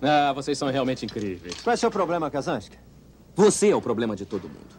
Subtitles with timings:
[0.00, 1.60] Ah, vocês são realmente incríveis.
[1.62, 2.76] Qual é o seu problema, Kazanski?
[3.34, 4.78] Você é o problema de todo mundo.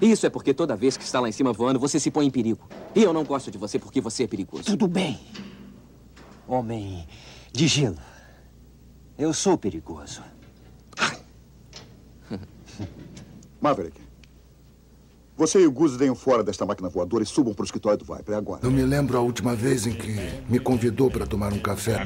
[0.00, 2.30] Isso é porque toda vez que está lá em cima voando, você se põe em
[2.30, 2.68] perigo.
[2.94, 4.64] E eu não gosto de você porque você é perigoso.
[4.64, 5.20] Tudo bem.
[6.46, 7.06] Homem
[7.52, 7.98] de gelo.
[9.16, 10.22] Eu sou perigoso.
[13.60, 14.00] Maverick,
[15.36, 18.04] você e o Guzzi deem fora desta máquina voadora e subam para o escritório do
[18.04, 18.34] Viper.
[18.34, 18.60] É agora.
[18.62, 20.16] Eu me lembro a última vez em que
[20.48, 21.96] me convidou para tomar um café.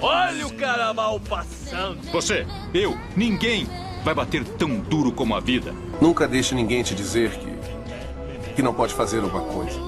[0.00, 2.00] Olha o cara mal passando.
[2.12, 3.66] Você, eu, ninguém
[4.04, 5.74] vai bater tão duro como a vida.
[6.00, 7.58] Nunca deixe ninguém te dizer que
[8.58, 9.78] que não pode fazer alguma coisa.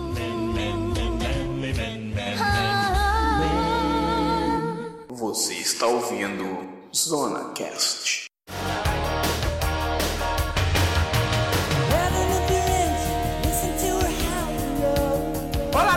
[5.08, 8.29] Você está ouvindo Zona Cast.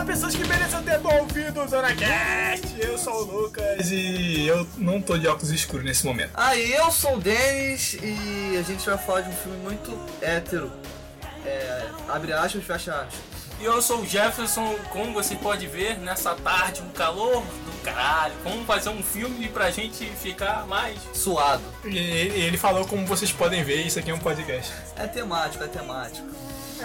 [0.04, 2.74] Pessoas que merecem ter bom ouvido o Zona Cast.
[2.78, 6.30] Eu sou o Lucas e eu não tô de óculos escuros nesse momento.
[6.34, 9.98] Ah, e eu sou o Denis e a gente vai falar de um filme muito
[10.20, 10.70] hétero.
[11.46, 13.34] É, abre aspas, fecha aspas.
[13.60, 18.34] E eu sou o Jefferson, como você pode ver, nessa tarde, um calor do caralho.
[18.42, 21.62] Vamos fazer um filme pra gente ficar mais Suado.
[21.84, 24.72] E ele falou como vocês podem ver, isso aqui é um podcast.
[24.96, 26.26] É temático, é temático.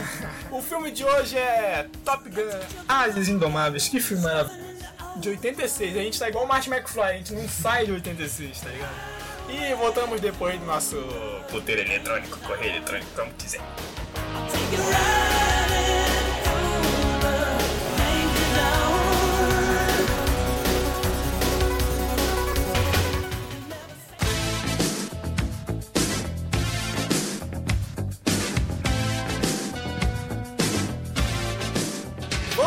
[0.52, 2.42] O filme de hoje é Top Gun
[2.88, 3.88] Asas Indomáveis.
[3.88, 4.70] Que filme maravilhoso.
[5.18, 5.98] De 86.
[5.98, 8.94] A gente tá igual o Martin McFly, a gente não sai de 86, tá ligado?
[9.50, 10.96] E voltamos depois do nosso
[11.50, 13.62] puteiro eletrônico, correio eletrônico, como quiser.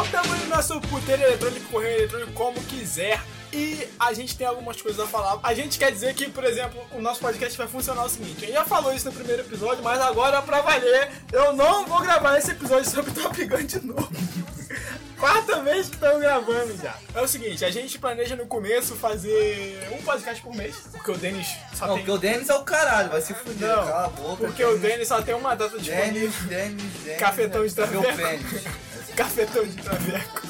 [0.03, 3.21] Voltamos no nosso puteiro eletrônico, correio eletrônico, como quiser.
[3.53, 5.39] E a gente tem algumas coisas a falar.
[5.45, 8.47] A gente quer dizer que, por exemplo, o nosso podcast vai funcionar o seguinte: a
[8.49, 12.37] gente já falou isso no primeiro episódio, mas agora, pra valer, eu não vou gravar
[12.37, 14.11] esse episódio sobre Top Gun de novo.
[15.21, 16.97] Quarta vez que estamos gravando já.
[17.15, 21.17] É o seguinte: a gente planeja no começo fazer um podcast por mês, porque o
[21.17, 22.05] Denis só Não, tem.
[22.05, 24.47] porque o Denis é o caralho, vai se fuder, Não, cala a boca.
[24.47, 26.13] porque o Denis só tem uma data disponível.
[26.13, 27.21] Denis, Denis, Denis.
[27.21, 28.17] Cafetão de Meu traveco.
[28.49, 28.65] pênis.
[29.17, 30.43] Cafetão de traveco.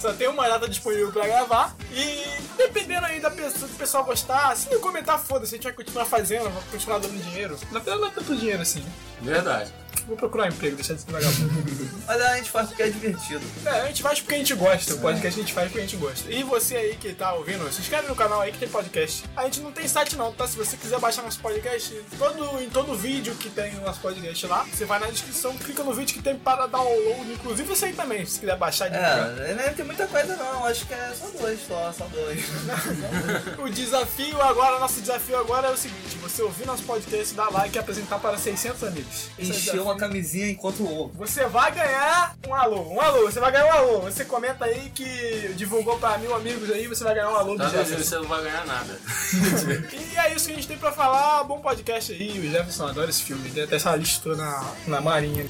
[0.00, 1.76] Só tem uma data disponível pra gravar.
[1.92, 2.24] E
[2.56, 6.06] dependendo aí da pessoa, do pessoal gostar, se não comentar, foda-se, a gente vai continuar
[6.06, 7.58] fazendo, vai continuar dando dinheiro.
[7.70, 8.84] Na verdade, não é tanto dinheiro assim.
[9.20, 9.72] Verdade.
[10.06, 11.50] Vou procurar um emprego, deixar de ser vagabundo.
[12.06, 13.44] Mas a gente faz porque é divertido.
[13.64, 14.94] É, a gente faz porque a gente gosta.
[14.94, 16.30] O podcast a gente faz porque a gente gosta.
[16.32, 19.24] E você aí que tá ouvindo, se inscreve no canal aí que tem podcast.
[19.36, 20.46] A gente não tem site não, tá?
[20.46, 24.46] Se você quiser baixar nosso podcast, todo, em todo vídeo que tem o nosso podcast
[24.46, 27.32] lá, você vai na descrição, clica no vídeo que tem para download.
[27.32, 30.86] Inclusive isso aí também, se quiser baixar de É, não tem muita coisa não, acho
[30.86, 32.40] que é só dois só, só dois.
[33.58, 37.76] O desafio agora, nosso desafio agora é o seguinte: você ouvir nosso podcast, dar like
[37.76, 39.28] e apresentar para 600 amigos.
[39.38, 41.12] Esse é o uma camisinha enquanto ovo.
[41.18, 44.00] Você vai ganhar um alô, um alô, você vai ganhar um alô.
[44.00, 47.58] Você comenta aí que divulgou para mil amigos aí, você vai ganhar um alô do
[47.58, 47.68] Tá?
[47.68, 48.02] Jefferson.
[48.04, 48.98] Você não vai ganhar nada.
[50.10, 51.44] E é isso que a gente tem pra falar.
[51.44, 52.38] Bom podcast aí.
[52.38, 53.48] O Jefferson adora esse filme.
[53.50, 55.46] Tem até essa lista toda na, na marinha.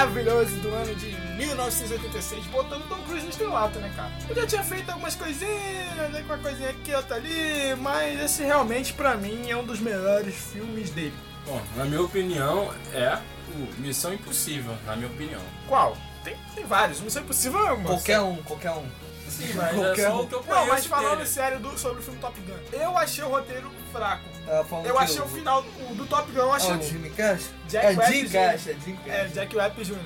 [0.00, 1.06] Maravilhoso do ano de
[1.36, 4.10] 1986, botando Tom Cruise no estrelato, né, cara?
[4.28, 8.42] Ele já tinha feito algumas coisinhas, né, com uma coisinha aqui, outra ali, mas esse
[8.42, 11.14] realmente, pra mim, é um dos melhores filmes dele.
[11.46, 13.18] Bom, na minha opinião, é
[13.54, 15.40] o Missão Impossível, na minha opinião.
[15.68, 15.96] Qual?
[16.24, 17.88] Tem, tem vários, Missão Impossível é uma.
[17.88, 18.86] Qualquer um, qualquer um.
[19.28, 20.20] Sim, mas Qualquer é só um.
[20.22, 21.28] o que eu Não, mas falando dele.
[21.28, 24.24] sério do- sobre o filme Top Gun, eu achei o roteiro fraco.
[24.68, 26.72] Falando Eu achei o final do, do Top Gun, eu achei.
[26.72, 27.50] Ah, o Jimmy Cash?
[27.68, 28.28] Jack é Webb Jim.
[28.28, 29.32] Cash, é Jim É, Cash.
[29.32, 29.96] Jack Webb Jr.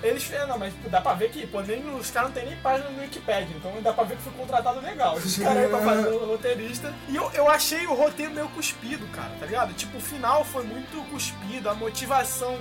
[0.00, 2.56] Eles, é, não, mas dá pra ver que, pô, nem, os caras não tem nem
[2.58, 5.18] página no Wikipedia, então dá pra ver que foi contratado legal.
[5.18, 6.94] Esses caras aí pra fazer o roteirista.
[7.08, 9.74] E eu, eu achei o roteiro meio cuspido, cara, tá ligado?
[9.74, 12.56] Tipo, o final foi muito cuspido, a motivação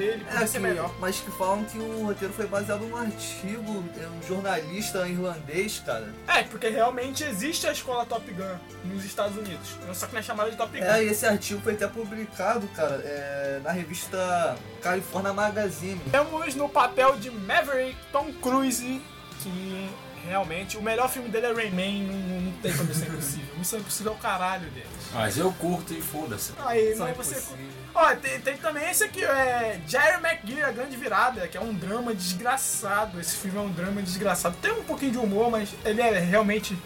[0.00, 5.06] dele É, mas que falam que o roteiro foi baseado num artigo, é um jornalista
[5.06, 6.08] irlandês, cara.
[6.26, 9.76] É, porque realmente existe a escola Top Gun nos Estados Unidos.
[9.92, 10.84] Só que não é chamada de Top Gun.
[10.84, 16.00] É, e esse artigo foi até publicado, cara, é, na revista California Magazine.
[16.10, 19.02] Temos no papel de Maverick Tom Cruise,
[19.42, 19.90] que
[20.26, 23.54] realmente o melhor filme dele é Rain Man, não, não tem como Missão Impossível.
[23.56, 24.86] Missão Impossível é o caralho dele.
[25.12, 26.52] Mas eu curto e foda-se.
[26.58, 27.10] Aí, você.
[27.10, 27.58] Impossível.
[27.94, 31.74] Ó, tem, tem também esse aqui, é Jerry McGee, A Grande Virada, que é um
[31.74, 33.20] drama desgraçado.
[33.20, 34.56] Esse filme é um drama desgraçado.
[34.62, 36.76] Tem um pouquinho de humor, mas ele é realmente.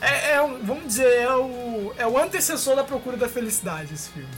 [0.00, 4.10] É, é um, vamos dizer, é o, é o antecessor da Procura da Felicidade, esse
[4.10, 4.28] filme.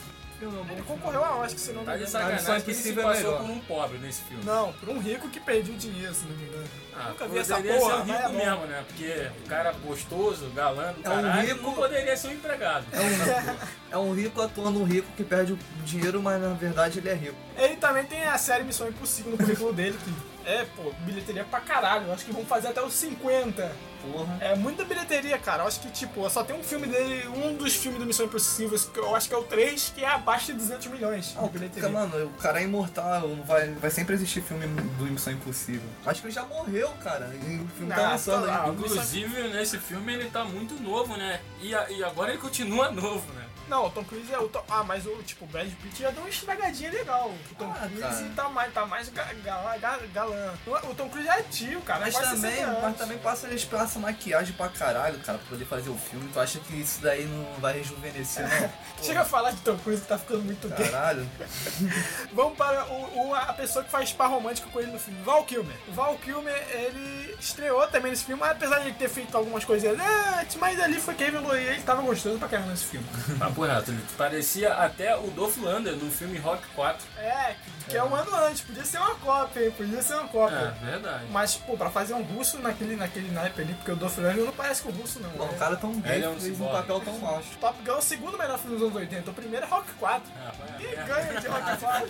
[0.41, 2.11] Ele concorreu a Oscar, se não me Tá de engano.
[2.12, 3.41] sacanagem que ele se Impossível é passou melhor.
[3.47, 4.44] por um pobre nesse filme.
[4.44, 6.65] Não, por um rico que perdeu dinheiro, se não me engano.
[6.99, 8.85] Ah, Nunca vi essa poderia porra, ser um rico é mesmo, né?
[8.87, 12.87] Porque o cara gostoso, galã do É um caralho, rico- não poderia ser um empregado.
[12.93, 13.56] É um,
[13.93, 17.15] é um rico atuando um rico que perde o dinheiro, mas na verdade ele é
[17.15, 17.37] rico.
[17.56, 20.12] Ele também tem a série Missão Impossível no currículo dele, que
[20.50, 22.06] é, pô, bilheteria pra caralho.
[22.06, 23.71] Eu acho que vão fazer até os 50.
[24.12, 24.38] Porra.
[24.41, 25.62] É muita bilheteria, cara.
[25.62, 28.79] Eu acho que, tipo, só tem um filme dele, um dos filmes do Missão Impossível,
[28.79, 31.47] que eu acho que é o 3, que é abaixo de 200 milhões Ah, de
[31.47, 31.88] o bilheteria.
[31.91, 35.88] cara, mano, o cara é imortal, não vai, vai sempre existir filme do Missão Impossível.
[36.05, 37.31] Acho que ele já morreu, cara.
[37.35, 38.82] E o filme Ah, tá lançando tá lá, ainda.
[38.82, 41.41] Inclusive, nesse filme ele tá muito novo, né?
[41.61, 43.46] E, a- e agora ele continua novo, né?
[43.69, 44.63] Não, o Tom Cruise é o Tom...
[44.71, 47.29] Ah, mas o, tipo, o Brad Pitt já deu uma estragadinha legal.
[47.51, 48.33] O Tom Ah, Cruise cara.
[48.37, 50.55] tá mais, tá mais ga, ga- ga- galã.
[50.67, 52.01] O, Tom Cruise é tio, cara.
[52.01, 55.65] Mas quase também, 60 mas também passa, eles passam maquiagem pra caralho, cara, pra poder
[55.65, 56.29] fazer o filme.
[56.33, 58.71] Tu acha que isso daí não vai rejuvenescer, não?
[59.03, 60.89] Chega a falar de Tom Cruise que tá ficando muito gay.
[60.89, 61.29] Caralho.
[62.33, 65.45] Vamos para o, o- a pessoa que faz par romântico com ele no filme, Val
[65.45, 65.77] Kilmer.
[65.89, 69.97] O Val Kilmer, ele estreou também nesse filme, apesar de ele ter feito algumas coisas
[70.39, 73.07] antes, mas ali foi Kevin Lowe e ele tava gostoso pra caramba nesse filme.
[73.39, 77.06] Papo reto, ele parecia até o Dolph Lundgren no filme Rock 4.
[77.19, 77.55] É,
[77.85, 79.70] que, que é um ano antes, podia ser uma cópia, hein?
[79.76, 80.75] Podia ser uma cópia.
[80.82, 81.25] É, verdade.
[81.31, 84.53] Mas, pô, pra fazer um russo naquele, naquele naipe ali, porque o Dolph Lundgren não
[84.53, 85.31] parece com o russo, não.
[85.31, 85.53] Não, né?
[85.55, 87.49] o cara tão gay, Ele é um fez um papel tão macho.
[87.61, 89.31] Top Gun é o segundo melhor filme dos anos 80.
[89.31, 90.23] O primeiro é Rock 4.
[90.37, 91.14] Ah, Ninguém merda.
[91.14, 92.09] ganha de Rock 4.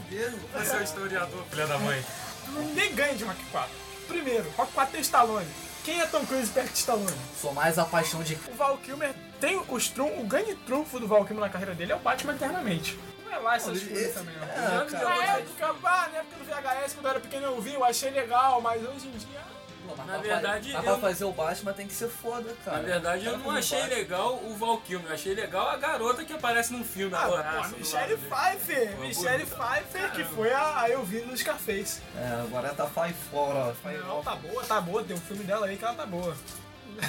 [0.62, 2.04] Esse é o historiador, filha da mãe.
[2.48, 3.70] Ninguém ganha de Rock 4.
[4.08, 5.46] Primeiro, Rock 4 tem Stallone.
[5.84, 7.16] Quem é Tom Cruise perto de Stallone?
[7.40, 8.34] Sou mais a paixão de.
[8.48, 11.92] O Val Kilmer tem os trum, o grande trunfo do Val Kilmer na carreira dele
[11.92, 12.98] é o Batman Eternamente.
[13.24, 15.38] Não é lá essas coisas também, é, Na cara.
[15.38, 18.60] época, pá, na época do VHS, quando eu era pequeno eu vi, eu achei legal,
[18.60, 19.40] mas hoje em dia...
[19.86, 22.78] Pô, Na pra- verdade, mas eu- pra fazer o Batman tem que ser foda, cara.
[22.78, 23.96] Na verdade, eu não achei Batman.
[23.96, 25.06] legal o Val Kilmer.
[25.10, 28.14] Eu achei legal a garota que aparece no filme, a Ah, louraça pô, do Michelle
[28.14, 28.34] lado dele.
[28.34, 28.96] Pfeiffer!
[28.96, 29.46] Pô, Michelle.
[29.46, 32.00] Pfeiffer, que foi a, a Elvira do Scarface.
[32.18, 33.76] É, agora tá fora.
[34.04, 36.36] Não, tá boa, tá boa, tem um filme dela aí que ela tá boa.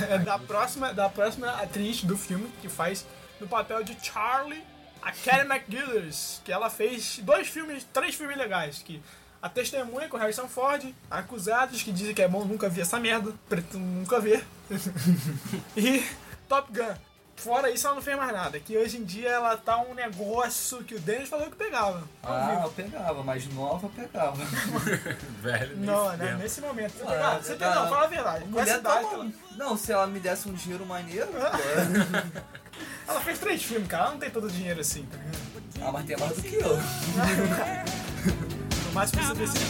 [0.09, 3.05] É da próxima, da próxima atriz do filme, que faz
[3.39, 4.63] no papel de Charlie,
[5.01, 9.01] a Kelly McGillers, que ela fez dois filmes, três filmes legais, que
[9.41, 13.33] a Testemunha com Harrison Ford, Acusados, que dizem que é bom, nunca vi essa merda,
[13.47, 14.43] pretendo nunca ver,
[15.77, 16.03] e
[16.49, 17.06] Top Gun.
[17.37, 18.59] Fora isso, ela não fez mais nada.
[18.59, 22.03] Que hoje em dia ela tá um negócio que o Dennis falou que pegava.
[22.23, 24.43] Ah, eu pegava, mas nova eu pegava.
[25.41, 26.35] Velho, Não, né?
[26.41, 26.93] Nesse momento.
[26.97, 27.43] Você Ah, pegava?
[27.43, 28.45] Você pegava, não, fala a verdade.
[28.45, 29.21] Com essa Mulher tá idade, bom.
[29.21, 31.37] ela- Não, se ela me desse um dinheiro maneiro, pô.
[33.07, 34.03] Ela fez três filmes, cara.
[34.03, 35.37] Ela não tem todo o dinheiro assim, tá ligado?
[35.81, 36.77] Ah, mas tem mais do que eu.
[38.87, 39.65] No máximo você decide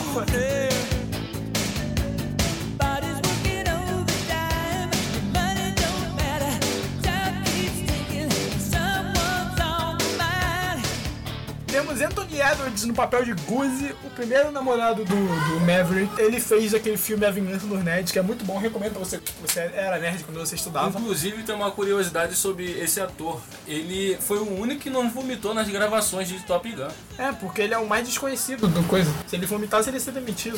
[11.78, 16.10] Temos Anthony Edwards no papel de Goose, o primeiro namorado do, do Maverick.
[16.20, 18.58] Ele fez aquele filme A Vingança dos Nerds, que é muito bom.
[18.58, 19.22] Recomendo pra você.
[19.44, 21.00] Você era nerd quando você estudava.
[21.00, 23.40] Inclusive, tem uma curiosidade sobre esse ator.
[23.68, 26.88] Ele foi o único que não vomitou nas gravações de Top Gun.
[27.16, 29.14] É, porque ele é o mais desconhecido do coisa.
[29.28, 30.58] Se ele vomitasse, ele ia ser demitido.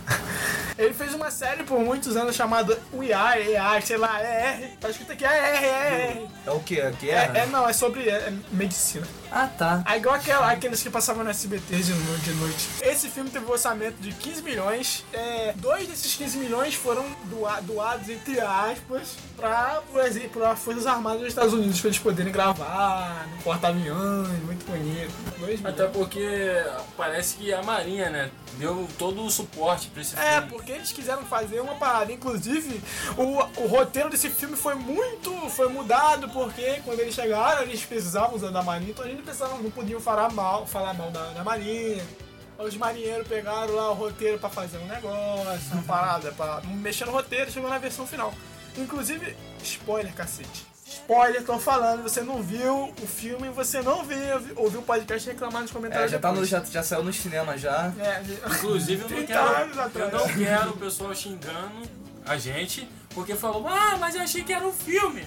[0.78, 4.70] ele fez uma série por muitos anos chamada We Are, ER, sei lá, ER.
[4.80, 6.28] Tá escrito aqui ER, ER.
[6.46, 6.80] É o que?
[6.80, 7.36] A guerra?
[7.36, 9.06] É, é, não, é sobre é, é medicina.
[9.32, 9.82] Ah, tá.
[9.86, 12.68] É igual aquela, aqueles que passavam no SBT de noite, de noite.
[12.82, 15.04] Esse filme teve um orçamento de 15 milhões.
[15.12, 19.80] É, dois desses 15 milhões foram doa- doados, entre aspas, para
[20.52, 25.12] as Forças Armadas dos Estados Unidos, para eles poderem gravar no porta-aviões, muito bonito.
[25.38, 25.92] Dois Até milhões.
[25.96, 26.64] porque
[26.96, 30.48] parece que a Marinha, né, deu todo o suporte pra esse É, filme.
[30.50, 32.12] porque eles quiseram fazer uma parada.
[32.12, 32.82] Inclusive,
[33.16, 35.30] o, o roteiro desse filme foi muito.
[35.50, 39.58] Foi mudado, porque quando eles chegaram, eles precisavam usar da Marinha, então eles não, precisavam,
[39.62, 42.02] não podiam falar mal, falar mal da, da Marinha.
[42.58, 47.12] Os marinheiros pegaram lá o roteiro pra fazer um negócio, uma parada, pra mexer no
[47.12, 48.34] roteiro, chegou na versão final.
[48.76, 50.66] Inclusive, spoiler, cacete.
[50.86, 54.18] Spoiler, tô falando, você não viu o filme, você não viu,
[54.56, 56.10] ouviu o podcast reclamar nos É, comentários.
[56.10, 57.92] já, tá no, já, já saiu no cinema já.
[57.98, 61.88] É, Inclusive, eu não 30 quero, eu não quero o pessoal xingando
[62.26, 65.26] a gente, porque falou, ah, mas eu achei que era um filme.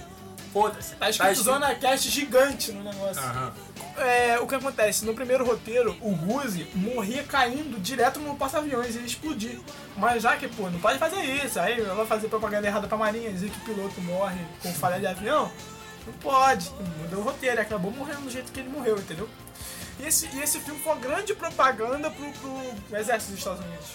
[0.52, 0.94] Foda-se.
[0.94, 3.20] Tá escrito Zona Cast gigante no negócio.
[3.20, 3.52] Aham.
[3.96, 5.04] É, o que acontece?
[5.04, 9.60] No primeiro roteiro, o Guzi morria caindo direto no porta-aviões e ia explodir.
[9.96, 11.60] Mas já que, pô, não pode fazer isso.
[11.60, 15.06] Aí vai fazer propaganda errada pra Marinha, dizer que o piloto morre com falha de
[15.06, 15.50] avião.
[16.06, 16.70] Não pode.
[17.00, 19.28] Mudou o roteiro, ele acabou morrendo do jeito que ele morreu, entendeu?
[20.00, 23.86] E esse, e esse filme foi uma grande propaganda pro, pro exército dos Estados Unidos.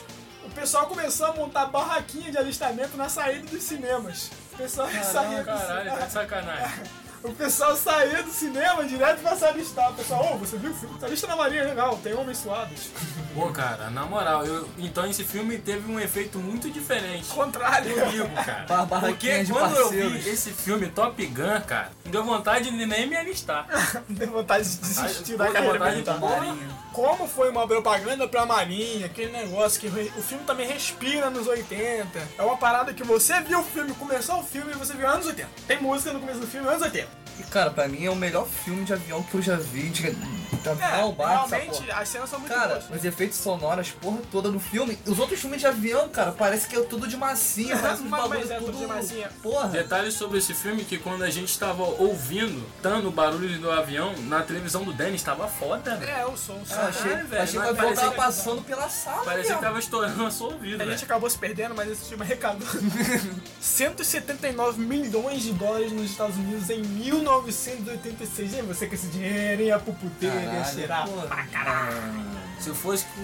[0.46, 4.32] O pessoal começou a montar barraquinha de alistamento na saída dos cinemas.
[4.53, 6.84] O pessoal saía do Caralho, tá de sacanagem.
[7.23, 9.91] o pessoal saía do cinema direto pra se alistar.
[9.91, 10.97] O pessoal, ô, você viu o filme?
[10.99, 12.89] Tá lista na Marinha, legal, tem homens suados.
[13.33, 17.27] Pô, cara, na moral, eu, então esse filme teve um efeito muito diferente.
[17.27, 17.93] Contrário.
[17.93, 18.65] Comigo, cara.
[18.99, 23.07] Porque de quando eu vi esse filme Top Gun, cara, me deu vontade de nem
[23.07, 23.67] me alistar.
[24.09, 26.15] Deu vontade de desistir Ai, da carreira vontade militar.
[26.15, 26.69] de- Marinha.
[27.00, 32.27] Como foi uma propaganda pra Marinha, aquele negócio que o filme também respira nos 80.
[32.38, 35.25] É uma parada que você viu o filme, começou o filme e você viu anos
[35.25, 35.48] 80.
[35.65, 37.08] Tem música no começo do filme, anos 80.
[37.39, 39.89] E cara, pra mim é o melhor filme de avião que eu já vi.
[39.89, 42.00] De, de avião, É, barco, realmente porra.
[42.01, 42.89] as cenas são muito Cara, boas.
[43.00, 44.98] os efeitos sonoros, porra toda no filme.
[45.05, 48.39] Os outros filmes de avião, cara, parece que é tudo de massinha, parece Mas- bagulho
[48.41, 49.29] mas é tudo tudo de massinha.
[49.41, 49.69] Porra.
[49.69, 54.13] Detalhes sobre esse filme que quando a gente tava ouvindo, tanto o barulho do avião,
[54.24, 56.12] na televisão do Dennis tava foda, velho.
[56.12, 56.75] É, o som, o som.
[56.75, 59.24] Ah, achei, velho, achei que o avião parecia tava que- passando pela sala.
[59.24, 62.24] Parecia que tava estourando a sua ouvido, A gente acabou se perdendo, mas esse filme
[62.24, 62.67] arrecadou
[63.62, 68.54] 179 milhões de dólares nos Estados Unidos em 1986.
[68.54, 71.13] E você com esse dinheiro ia pro puteiro, ia cheirar pô.
[71.28, 72.39] pra caralho.
[72.60, 73.22] Se eu fosse com.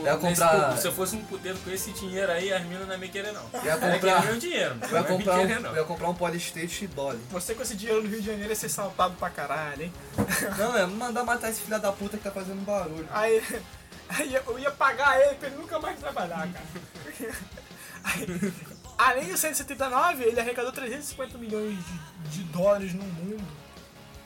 [0.00, 2.82] Eu ia comprar- nesse- se eu fosse um puteiro com esse dinheiro aí, as minas
[2.86, 3.42] não iam me querer, não.
[3.52, 5.70] Eu ia comprar- meu dinheiro, não Eu ia vai me comprar, um, querer, não.
[5.70, 7.18] eu ia comprar um Polystate e Dolly.
[7.30, 9.92] Você com esse dinheiro no Rio de Janeiro ia ser saltado pra caralho, hein?
[10.58, 13.08] Não, é mandar matar esse filho da puta que tá fazendo barulho.
[13.10, 13.42] Aí,
[14.08, 17.34] aí eu ia pagar ele pra ele nunca mais trabalhar, cara.
[18.04, 18.52] Aí,
[18.98, 23.44] além do 179, ele arrecadou 350 milhões de, de dólares no mundo.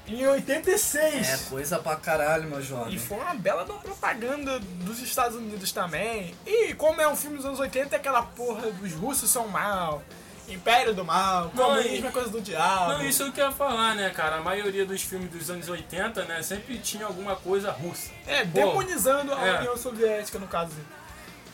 [0.07, 1.29] Em 86.
[1.29, 2.95] É coisa pra caralho, meu jovem.
[2.95, 6.35] E foi uma bela da propaganda dos Estados Unidos também.
[6.45, 10.03] E como é um filme dos anos 80, é aquela porra dos russos são mal,
[10.49, 12.95] Império do Mal, Não, comunismo e- é coisa do diabo.
[12.95, 14.37] Não, isso eu quero falar, né, cara?
[14.37, 18.11] A maioria dos filmes dos anos 80, né, sempre tinha alguma coisa russa.
[18.27, 19.59] É, Pô, demonizando a é.
[19.59, 20.73] União Soviética, no caso.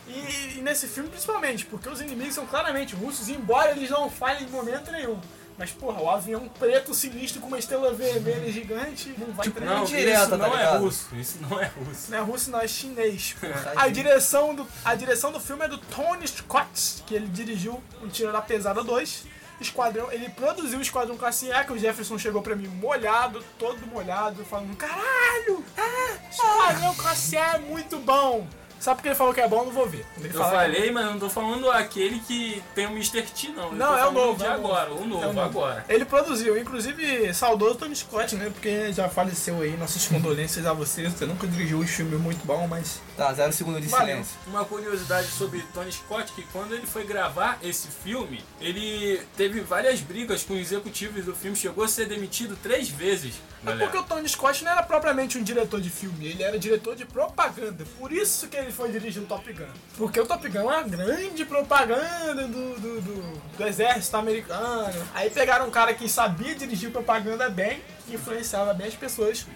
[0.07, 4.45] E, e nesse filme, principalmente, porque os inimigos são claramente russos, embora eles não falhem
[4.45, 5.21] em momento nenhum.
[5.59, 9.79] Mas, porra, o avião preto sinistro com uma estrela vermelha gigante não vai Tipo, treinar.
[9.79, 10.81] Não, Indireta, isso tá não é ligado?
[10.83, 11.17] russo.
[11.17, 12.11] Isso não é russo.
[12.11, 13.35] Não é russo, não, é chinês.
[13.75, 18.09] A direção, do, a direção do filme é do Tony Scott, que ele dirigiu o
[18.09, 19.25] Tiro da Pesada 2.
[19.59, 23.87] Esquadrão, ele produziu o Esquadrão Classe A, que o Jefferson chegou pra mim molhado, todo
[23.87, 25.65] molhado, falando: Caralho!
[25.79, 28.47] Ah, Esquadrão Classe A é muito bom!
[28.81, 30.05] Só porque ele falou que é bom, eu não vou ver.
[30.19, 33.23] Ele Eu que é falei, mas não tô falando aquele que tem o Mr.
[33.23, 33.65] T, não.
[33.65, 35.03] Eu Não, tô é o novo, De é o agora, novo.
[35.03, 35.41] o novo, É o novo.
[35.41, 35.85] agora.
[35.89, 38.51] Ele produziu, inclusive, saudoso Tony Scott, né?
[38.51, 39.77] Porque já faleceu aí.
[39.77, 41.09] Nossas condolências a você.
[41.09, 43.01] Você nunca dirigiu um filme muito bom, mas.
[43.17, 44.07] Tá, zero segundo de Valeu.
[44.09, 44.37] silêncio.
[44.47, 50.01] Uma curiosidade sobre Tony Scott, que quando ele foi gravar esse filme, ele teve várias
[50.01, 53.35] brigas com os executivos do filme, chegou a ser demitido três vezes.
[53.67, 56.95] É porque o Tony Scott não era propriamente um diretor de filme, ele era diretor
[56.95, 57.85] de propaganda.
[57.99, 59.67] Por isso que ele foi dirigir o Top Gun.
[59.97, 65.07] Porque o Top Gun é uma grande propaganda do, do, do- do exército americano.
[65.15, 69.47] Aí pegaram um cara que sabia dirigir propaganda bem, que influenciava bem as pessoas,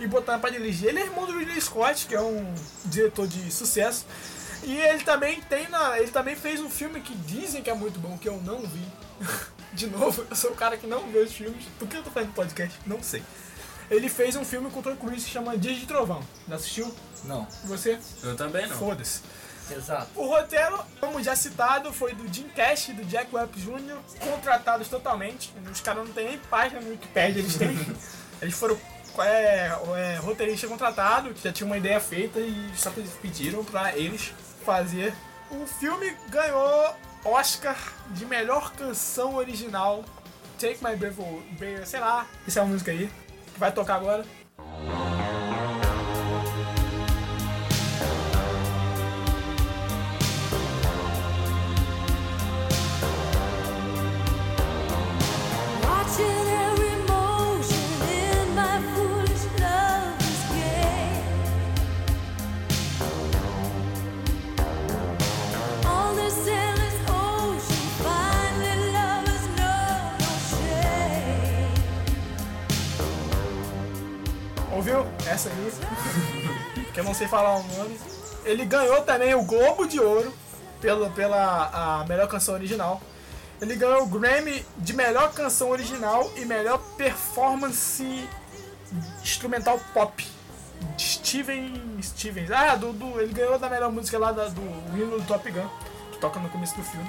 [0.00, 0.88] e botaram pra dirigir.
[0.88, 2.54] Ele é irmão do Ridley Scott, que é um
[2.86, 4.06] diretor de sucesso.
[4.64, 7.98] E ele também tem na, ele também fez um filme que dizem que é muito
[7.98, 8.84] bom, que eu não vi.
[9.72, 11.64] De novo, eu sou o cara que não vê os filmes.
[11.78, 12.78] Por que eu tô fazendo podcast?
[12.86, 13.22] Não sei.
[13.90, 16.22] Ele fez um filme com o Tom Cruise que chama Dias de Trovão.
[16.48, 16.94] Já assistiu?
[17.24, 17.46] Não.
[17.64, 17.98] Você?
[18.22, 18.76] Eu também não.
[18.76, 19.20] Foda-se.
[19.70, 20.08] Exato.
[20.16, 24.88] O roteiro, como já citado, foi do Jim Cash e do Jack Webb Jr., contratados
[24.88, 25.52] totalmente.
[25.70, 27.78] Os caras não têm nem página no Wikipedia, eles têm.
[28.42, 28.76] eles foram
[29.18, 34.32] é, é, roteirista contratado, que já tinha uma ideia feita e só pediram pra eles
[34.64, 35.14] fazer.
[35.50, 37.76] O filme ganhou Oscar
[38.10, 40.04] de melhor canção original.
[40.58, 43.10] Take My Breath Away, sei lá, essa é a música aí,
[43.52, 44.24] que vai tocar agora.
[75.26, 75.72] Essa aí,
[76.92, 77.98] que eu não sei falar o nome.
[78.44, 80.32] Ele ganhou também o Globo de Ouro
[80.80, 83.00] pela, pela a melhor canção original.
[83.60, 88.28] Ele ganhou o Grammy de melhor canção original e melhor performance
[89.22, 90.26] instrumental pop.
[90.98, 91.72] Steven
[92.02, 92.50] Stevens.
[92.50, 94.60] Ah, do, do- ele ganhou da melhor música lá da- do
[94.96, 95.66] hino do Top Gun,
[96.10, 97.08] que toca no começo do filme.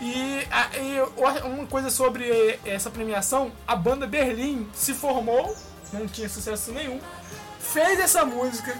[0.00, 1.00] E, a- e
[1.44, 5.54] uma coisa sobre essa premiação, a banda Berlim se formou,
[5.92, 7.00] não tinha sucesso nenhum,
[7.60, 8.76] fez essa música,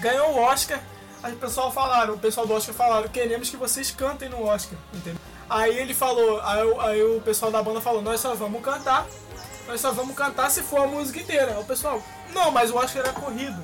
[0.00, 0.80] ganhou o Oscar.
[1.22, 4.78] Aí o pessoal falaram, o pessoal do Oscar falaram, queremos que vocês cantem no Oscar,
[4.94, 5.20] entendeu?
[5.50, 9.06] Aí ele falou, aí, aí o pessoal da banda falou, nós só vamos cantar,
[9.66, 11.52] nós só vamos cantar se for a música inteira.
[11.52, 12.02] Aí o pessoal,
[12.32, 13.60] não, mas o Oscar é corrido.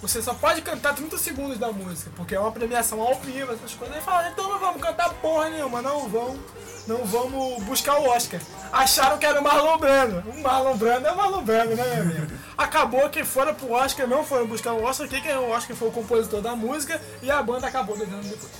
[0.00, 3.74] Você só pode cantar 30 segundos da música, porque é uma premiação ao vivo, essas
[3.74, 3.96] coisas.
[3.96, 6.40] Aí falaram, então não vamos cantar porra nenhuma, não vamos,
[6.88, 8.40] não vamos buscar o Oscar.
[8.72, 10.24] Acharam que era o Marlon Brando.
[10.30, 12.32] O Marlon Brando é o Marlon Brando, né, meu amigo?
[12.56, 15.88] Acabou que foram pro Oscar, não foram buscar o Oscar, quem ganhou o Oscar foi
[15.88, 18.50] o compositor da música e a banda acabou dois anos depois.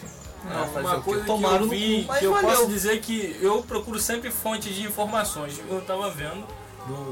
[0.45, 2.51] Não, uma coisa que Tomaram eu vi, que eu valeu.
[2.51, 5.61] posso dizer que eu procuro sempre fontes de informações.
[5.69, 6.47] Eu tava vendo
[6.87, 7.11] do,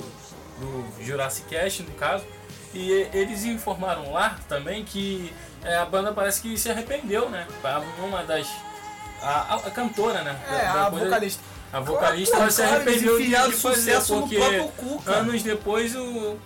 [0.60, 2.24] do Jurassic Cast, no caso,
[2.72, 5.32] e eles informaram lá também que
[5.64, 7.46] é, a banda parece que se arrependeu, né?
[8.04, 8.46] Uma das.
[9.22, 10.38] A, a- a cantora, né?
[10.48, 11.42] É, da- da a coisa- vocalista.
[11.72, 14.38] A vocalista ela se arrependeu de, de fazer, porque
[14.76, 16.36] cu, anos depois o,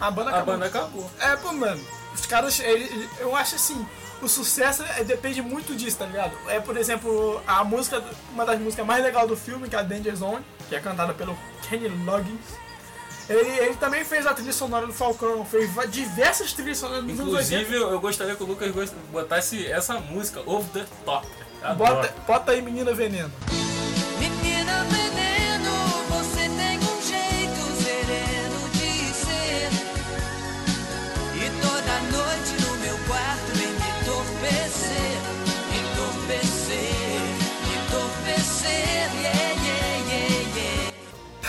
[0.00, 0.54] A banda a acabou.
[0.54, 1.10] banda acabou.
[1.20, 1.80] É, pô, mano,
[2.14, 3.86] os caras, ele- eu acho assim,
[4.22, 6.32] o sucesso é- depende muito disso, tá ligado?
[6.48, 9.82] É, por exemplo, a música, uma das músicas mais legais do filme, que é a
[9.82, 11.36] Danger Zone, que é cantada pelo
[11.68, 12.40] Kenny Loggins.
[13.28, 17.22] Ele, ele também fez a trilha sonora do Falcão, fez diversas trilhas sonoras 80.
[17.22, 18.72] Inclusive, eu gostaria que o Lucas
[19.12, 21.28] botasse essa música, Over the Top.
[21.62, 21.96] Adoro.
[21.96, 23.30] Bota, bota aí, menina veneno.
[24.18, 25.72] Menina veneno,
[26.08, 29.68] você tem um jeito sereno de ser.
[31.36, 35.16] E toda noite no meu quarto vem me entorpecer,
[35.70, 37.28] me entorpecer,
[37.66, 40.90] me entorpecer, yeah, yeah, yeah, yeah.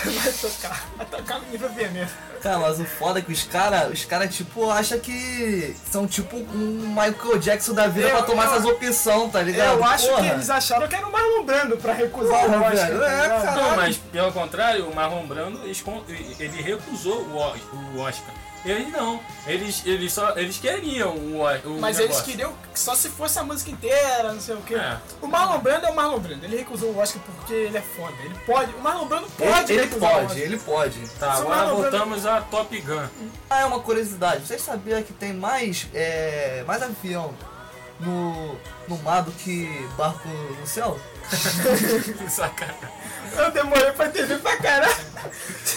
[0.23, 0.79] Vai tocar,
[1.11, 2.09] vai tocar menina veneno.
[2.41, 6.37] Cara, mas o foda é que os caras, os caras, tipo, acham que são tipo
[6.37, 9.77] um Michael Jackson da vida Eu- pra tomar eu- essas opções, tá ligado?
[9.77, 10.21] Eu acho Porra.
[10.23, 12.73] que eles acharam que era o Marlon Brando pra recusar Porra, o Oscar.
[12.87, 13.11] velho, tá
[13.51, 13.55] é.
[13.55, 15.61] Não, mas pelo contrário, o Marlon Brando
[16.39, 18.33] ele recusou o Oscar.
[18.63, 22.01] Eles não, eles, eles só eles queriam o, O- Mas negócio.
[22.03, 24.75] eles queriam que só se fosse a música inteira, não sei o quê.
[24.75, 24.97] É.
[25.19, 26.45] O Marlon Brando é o Marlon Brando.
[26.45, 28.13] Ele recusou o Oscar porque ele é foda.
[28.23, 28.71] Ele pode.
[28.75, 30.99] O Marlon Brando pode Ele, ele pode, ele pode.
[31.19, 33.07] Tá, o agora Marlon Brando- voltamos a Top Gun.
[33.49, 34.45] Ah, é uma curiosidade.
[34.45, 37.33] Vocês sabiam que tem mais, é, mais avião
[37.99, 38.55] no,
[38.87, 40.99] no mar do que barco no céu?
[42.29, 42.77] Sacanagem.
[43.37, 44.95] Eu demorei pra entender pra caralho.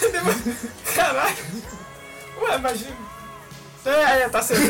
[0.95, 1.35] Caralho.
[2.41, 2.95] Ué, imagina.
[3.85, 4.63] É, é, tá certo.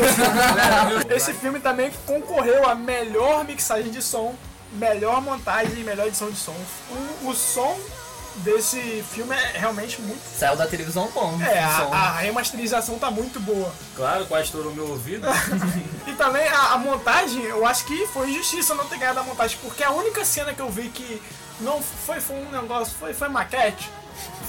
[1.10, 4.34] Esse filme também concorreu a melhor mixagem de som,
[4.72, 6.54] melhor montagem e melhor edição de som.
[7.22, 7.78] O, o som
[8.36, 10.20] desse filme é realmente muito.
[10.38, 11.40] Saiu da televisão bom.
[11.40, 13.72] É, a, a remasterização tá muito boa.
[13.94, 15.26] Claro, quase estourou meu ouvido.
[16.06, 19.58] E também a, a montagem, eu acho que foi injustiça não ter ganhado a montagem,
[19.60, 21.20] porque a única cena que eu vi que
[21.60, 23.90] não foi, foi um negócio, foi, foi maquete,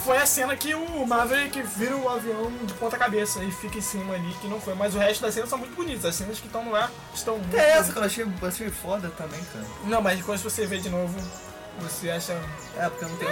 [0.08, 3.82] foi a cena que o Maverick vira o avião de ponta cabeça e fica em
[3.82, 4.74] cima ali, que não foi.
[4.74, 7.52] Mas o resto das cenas são muito bonitas, as cenas que estão lá estão muito
[7.52, 8.06] Que é essa, cara?
[8.06, 9.65] Eu achei, eu achei foda também, cara.
[9.84, 11.13] Não, mas depois você vê de novo,
[11.82, 12.41] você acha.
[12.78, 13.32] É, porque eu não tenho.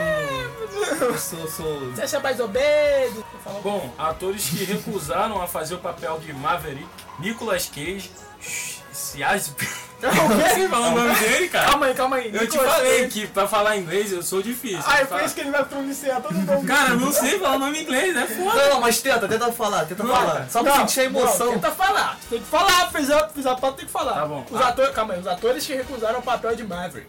[1.00, 1.48] Eu sou.
[1.48, 1.92] sou...
[1.92, 3.24] Você acha mais obeso?
[3.64, 8.12] Bom, atores que recusaram a fazer o papel de Maverick, Nicolas Cage,
[8.92, 9.56] Sias...
[10.02, 11.70] Eu não sei falar o nome dele, cara.
[11.70, 12.26] Calma aí, calma aí.
[12.34, 13.10] Eu te Nicolas falei Cage.
[13.10, 14.80] que pra falar inglês eu sou difícil.
[14.86, 16.68] Ah, é Fala- por isso que ele vai pronunciar todo mundo.
[16.68, 18.56] Cara, eu não sei falar o nome inglês, é foda.
[18.64, 20.48] Não, não, mas tenta, tenta falar, tenta falar.
[20.50, 21.46] Só pra Não, sentir a emoção.
[21.48, 22.18] Não, tenta falar.
[22.30, 24.14] Tem que falar, fez a, fez a pauta, tem que falar.
[24.14, 24.46] Tá bom.
[24.52, 24.68] Os Ah.
[24.70, 27.08] atores, calma aí, os atores que recusaram o papel de Maverick.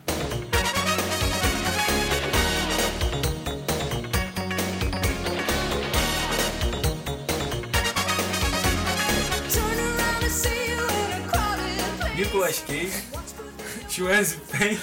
[12.36, 12.92] Nicolas Cage,
[13.88, 14.78] Schwarzenegger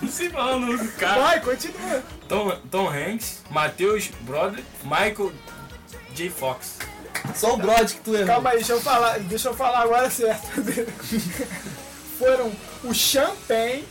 [0.00, 1.20] não sei falar o nome do cara.
[1.22, 2.02] Vai, continua.
[2.28, 5.32] Tom, Tom Hanks, Matheus Broderick, Michael
[6.14, 6.30] J.
[6.30, 6.78] Fox.
[7.34, 8.26] Só o Brod que tu errou.
[8.26, 10.46] Calma aí, deixa eu falar, deixa eu falar agora certo.
[12.18, 12.52] Foram
[12.84, 13.84] o Champagne,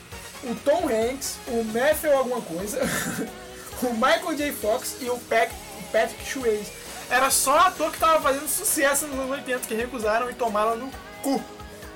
[0.44, 2.80] o Tom Hanks, o Matthew alguma coisa,
[3.84, 4.52] o Michael J.
[4.54, 5.52] Fox e o Pat-
[5.92, 6.72] Patrick Swayze.
[7.10, 10.92] Era só ator que tava fazendo sucesso nos anos 80 que recusaram e tomaram no
[11.22, 11.44] cu.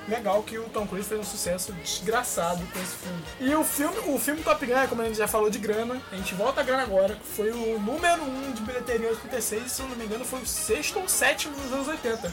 [0.08, 3.22] Legal que o Tom Cruise fez um sucesso desgraçado com esse filme.
[3.40, 6.16] E o filme, o filme Top Gun, como a gente já falou de grana, a
[6.16, 9.82] gente volta a grana agora, foi o número 1 um de bilheteria em 86, se
[9.82, 12.32] eu não me engano, foi o sexto ou sétimo nos anos 80.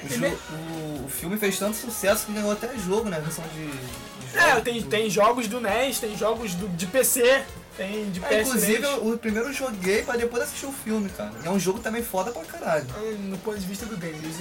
[0.00, 0.04] O,
[1.02, 3.20] o- o filme fez tanto sucesso que ganhou até jogo, né?
[3.20, 3.66] Versão de.
[3.66, 7.42] de É, tem, tem jogos do NES, tem jogos do, de PC,
[7.76, 8.40] tem de É, PS3.
[8.46, 11.32] inclusive, eu- o primeiro eu joguei pra depois assistir o filme, cara.
[11.44, 12.86] É um jogo também foda pra caralho.
[13.24, 14.38] No ponto de vista do Denis,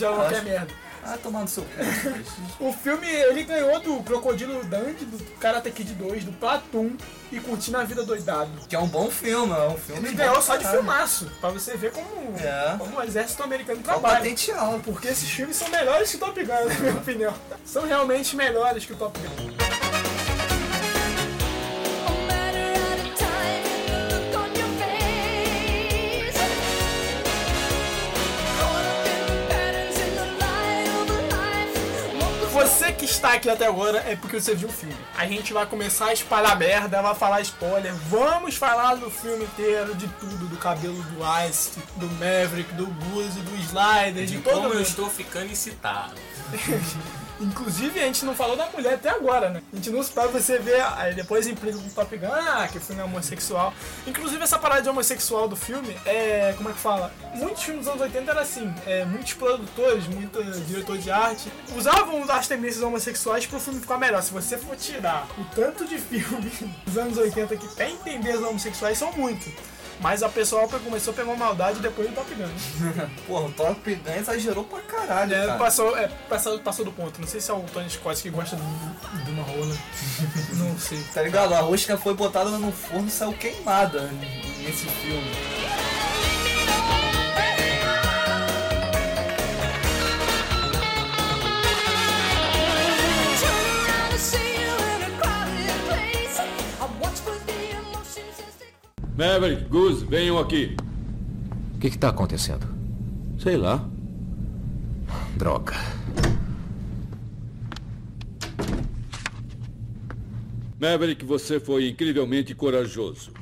[0.00, 0.74] o Eu qualquer acho- merda.
[1.04, 1.82] Ah, tomar no seu pé.
[2.60, 6.90] O filme, ele ganhou do Crocodilo Dundee, do Karate Kid 2, do Platum
[7.32, 8.50] e Curtindo a Vida Doidado.
[8.68, 10.08] que é um bom filme, é um filme.
[10.08, 10.82] Ele ganhou só de caralho.
[10.82, 12.08] filmaço, pra você ver como,
[12.38, 12.76] É.
[12.78, 14.16] como o exército americano trabalha.
[14.16, 14.80] patente alta.
[14.84, 17.34] Porque esses filmes são melhores que o Top Gun, na minha opinião.
[17.64, 20.07] São realmente melhores que o Top Gun.
[33.18, 34.96] Está aqui até agora é porque você viu o filme.
[35.16, 37.92] A gente vai começar a espalhar merda, vai falar spoiler.
[38.08, 43.40] Vamos falar do filme inteiro, de tudo, do cabelo do Ice, do Maverick, do Goose,
[43.40, 44.82] do Slider, de, De todo como eu mundo.
[44.82, 46.14] estou ficando excitado.
[47.40, 49.62] Inclusive, a gente não falou da mulher até agora, né?
[49.72, 52.80] A gente não pra você ver, aí depois implica com Top Gun, ah, que o
[52.80, 53.72] filme é homossexual.
[54.06, 57.12] Inclusive, essa parada de homossexual do filme é, como é que fala?
[57.34, 62.24] Muitos filmes dos anos 80 era assim, é, muitos produtores, muitos diretores de arte usavam
[62.28, 64.22] as tendências homossexuais pro filme ficar melhor.
[64.22, 66.50] Se você for tirar o tanto de filme
[66.86, 69.52] dos anos 80 que tem tendências homossexuais, são muitos.
[70.00, 72.48] Mas a pessoa começou a pegar maldade depois do Top Gun.
[73.26, 75.58] Porra, o Top Gun exagerou pra caralho, É, cara.
[75.58, 77.20] passou, é, passou, passou do ponto.
[77.20, 79.76] Não sei se é o Tony Scott que gosta de, de uma rola.
[80.54, 81.02] Não sei.
[81.12, 81.52] Tá ligado?
[81.54, 84.02] A rosca foi botada no forno e saiu queimada
[84.62, 85.30] nesse filme.
[99.18, 100.76] Maverick, Goose, venham aqui.
[101.74, 102.68] O que está acontecendo?
[103.36, 103.84] Sei lá.
[105.36, 105.74] Droga.
[110.80, 113.32] Maverick, você foi incrivelmente corajoso.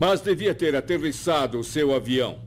[0.00, 2.38] Mas devia ter aterrissado o seu avião.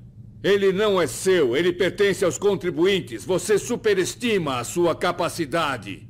[0.44, 3.24] Ele não é seu, ele pertence aos contribuintes.
[3.24, 6.07] Você superestima a sua capacidade.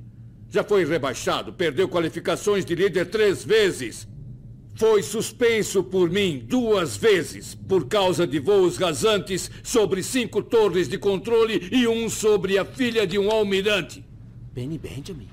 [0.50, 4.08] Já foi rebaixado, perdeu qualificações de líder três vezes.
[4.76, 10.98] Foi suspenso por mim duas vezes por causa de voos rasantes sobre cinco torres de
[10.98, 14.06] controle e um sobre a filha de um almirante.
[14.54, 15.30] Benny Benjamin.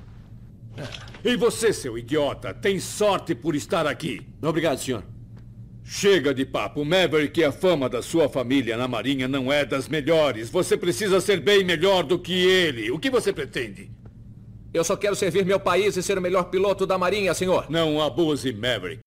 [1.24, 4.22] E você, seu idiota, tem sorte por estar aqui.
[4.42, 5.04] Obrigado, senhor.
[5.84, 6.84] Chega de papo.
[6.84, 10.48] Maverick, a fama da sua família na Marinha não é das melhores.
[10.48, 12.90] Você precisa ser bem melhor do que ele.
[12.90, 13.90] O que você pretende?
[14.74, 17.66] Eu só quero servir meu país e ser o melhor piloto da Marinha, senhor.
[17.70, 19.00] Não abuse, Maverick.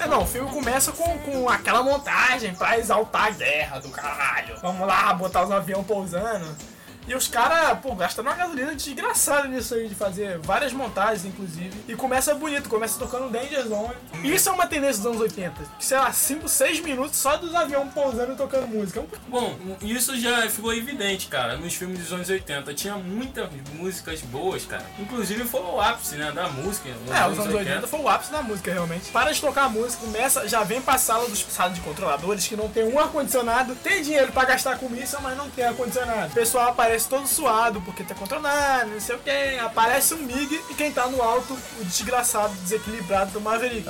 [0.00, 4.56] É, não, o filme começa com, com aquela montagem pra exaltar a guerra do caralho.
[4.60, 6.75] Vamos lá, botar os aviões pousando.
[7.06, 11.72] E os caras, pô, gastaram uma gasolina desgraçada nisso aí, de fazer várias montagens, inclusive.
[11.88, 13.94] E começa bonito, começa tocando Danger Zone.
[14.24, 15.52] Isso é uma tendência dos anos 80.
[15.78, 19.04] Que, sei lá, 5, 6 minutos só dos aviões pousando e tocando música.
[19.28, 22.74] Bom, isso já ficou evidente, cara, nos filmes dos anos 80.
[22.74, 24.84] Tinha muitas músicas boas, cara.
[24.98, 26.88] Inclusive foi o ápice, né, da música.
[26.88, 29.10] nos É, os anos 80 foi o ápice da música, realmente.
[29.10, 32.56] Para de tocar a música, começa, já vem pra sala dos sala de controladores que
[32.56, 36.32] não tem um ar-condicionado, tem dinheiro pra gastar com isso, mas não tem ar-condicionado.
[36.32, 39.58] O pessoal aparece todo suado porque tá controlando, não sei o que.
[39.58, 43.86] Aparece um MiG e quem tá no alto, o desgraçado, desequilibrado do Maverick.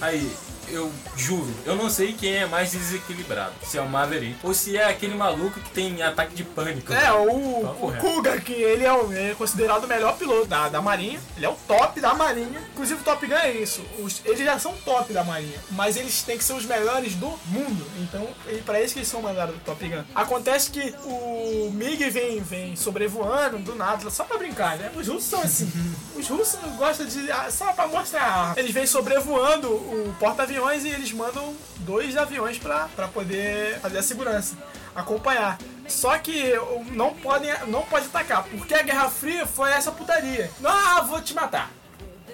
[0.00, 0.36] Aí,
[0.72, 3.52] eu juro, eu não sei quem é mais desequilibrado.
[3.64, 6.92] Se é o Maverick ou se é aquele maluco que tem ataque de pânico.
[6.92, 7.96] É, o, o.
[8.00, 11.20] Cougar, que ele é, o- é considerado o melhor piloto da, da Marinha.
[11.36, 12.60] Ele é o top da Marinha.
[12.72, 13.82] Inclusive o Top Gun é isso.
[13.98, 15.58] Os- eles já são top da Marinha.
[15.70, 17.86] Mas eles têm que ser os melhores do mundo.
[17.98, 20.02] Então, ele, pra isso que eles são mandados do Top Gun.
[20.14, 24.90] Acontece que o MiG vem, vem sobrevoando do nada, só pra brincar, né?
[24.94, 25.70] Os russos são assim.
[26.20, 27.30] Os russos gostam de.
[27.32, 28.52] ah, só pra mostrar.
[28.58, 34.02] Eles vêm sobrevoando o porta-aviões e eles mandam dois aviões pra, pra poder fazer a
[34.02, 34.54] segurança
[34.94, 35.58] acompanhar.
[35.88, 36.52] Só que
[36.92, 40.50] não podem, não pode atacar, porque a Guerra Fria foi essa putaria.
[40.62, 41.70] Ah, vou te matar.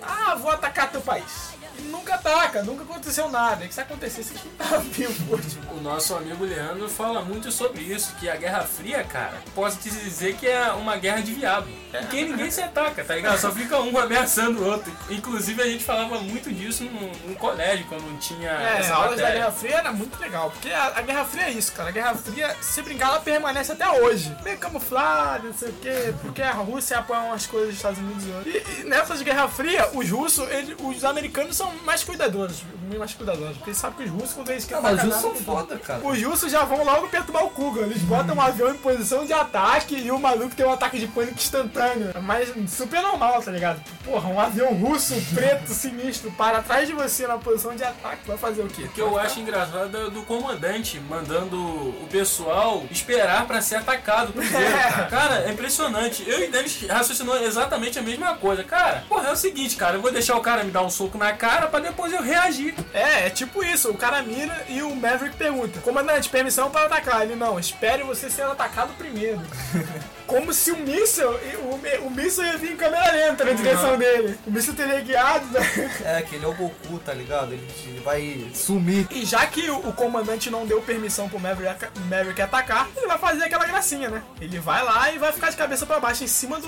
[0.03, 1.56] Ah, vou atacar teu país.
[1.83, 3.65] Nunca ataca, nunca aconteceu nada.
[3.65, 5.59] E que se acontecesse, a gente não tava vivo hoje.
[5.73, 9.91] O nosso amigo Leandro fala muito sobre isso, que a Guerra Fria, cara, posso te
[9.91, 11.67] dizer que é uma guerra de viado.
[11.91, 13.39] Porque ninguém se ataca, tá ligado?
[13.39, 14.93] Só fica um ameaçando o outro.
[15.09, 19.19] Inclusive a gente falava muito disso no, no colégio, quando tinha É, essa a aulas
[19.21, 19.31] da.
[19.31, 21.89] Guerra Fria era muito legal, porque a, a Guerra Fria é isso, cara.
[21.89, 24.35] A Guerra Fria, se brincar, ela permanece até hoje.
[24.43, 28.25] Meio camuflada, não sei o quê, porque a Rússia apoia umas coisas dos Estados Unidos
[28.27, 28.55] e outras.
[28.79, 33.15] E, e nessas Guerra Fria, os russos, ele- os americanos são mais cuidadosos, bem mais
[33.15, 35.35] cuidadosos, porque eles sabem que os russos, quando eles querem Não, mas os russos são
[35.35, 36.01] foda, cara.
[36.07, 37.83] Os russos já vão logo perturbar o Kuga.
[37.83, 41.07] Eles botam um avião em posição de ataque e o maluco tem um ataque de
[41.09, 42.13] pânico instantâneo.
[42.23, 43.81] Mas super normal, tá ligado?
[44.05, 48.27] Porra, um avião russo, preto, sinistro, para atrás de você na posição de ataque.
[48.27, 48.83] Vai fazer o quê?
[48.83, 54.33] O que eu acho engraçado é do comandante mandando o pessoal esperar pra ser atacado
[54.33, 54.73] primeiro.
[54.73, 55.07] cara.
[55.27, 56.23] Cara, é impressionante.
[56.27, 58.63] Eu e Dennis raciocinou exatamente a mesma coisa.
[58.63, 61.17] Cara, porra, é o seguinte, cara, eu vou deixar o cara me dar um soco
[61.17, 62.75] na cara pra depois eu reagir.
[62.93, 63.91] É, é tipo isso.
[63.91, 67.23] O cara mira e o Maverick pergunta: Comandante, permissão para atacar?
[67.23, 69.41] Ele não, espere você ser atacado primeiro.
[70.27, 74.39] Como se o míssil, o, o míssil ia vir em câmera lenta na direção dele.
[74.47, 75.47] O míssil teria guiado.
[75.47, 75.61] né?
[76.05, 77.53] É, que ele é o Goku, tá ligado?
[77.53, 79.07] Ele, ele vai sumir.
[79.11, 83.19] E já que o, o comandante não deu permissão pro Maverick, Maverick atacar, ele vai
[83.19, 84.23] fazer aquela gracinha, né?
[84.41, 86.67] Ele vai lá e vai ficar de cabeça pra baixo em cima do,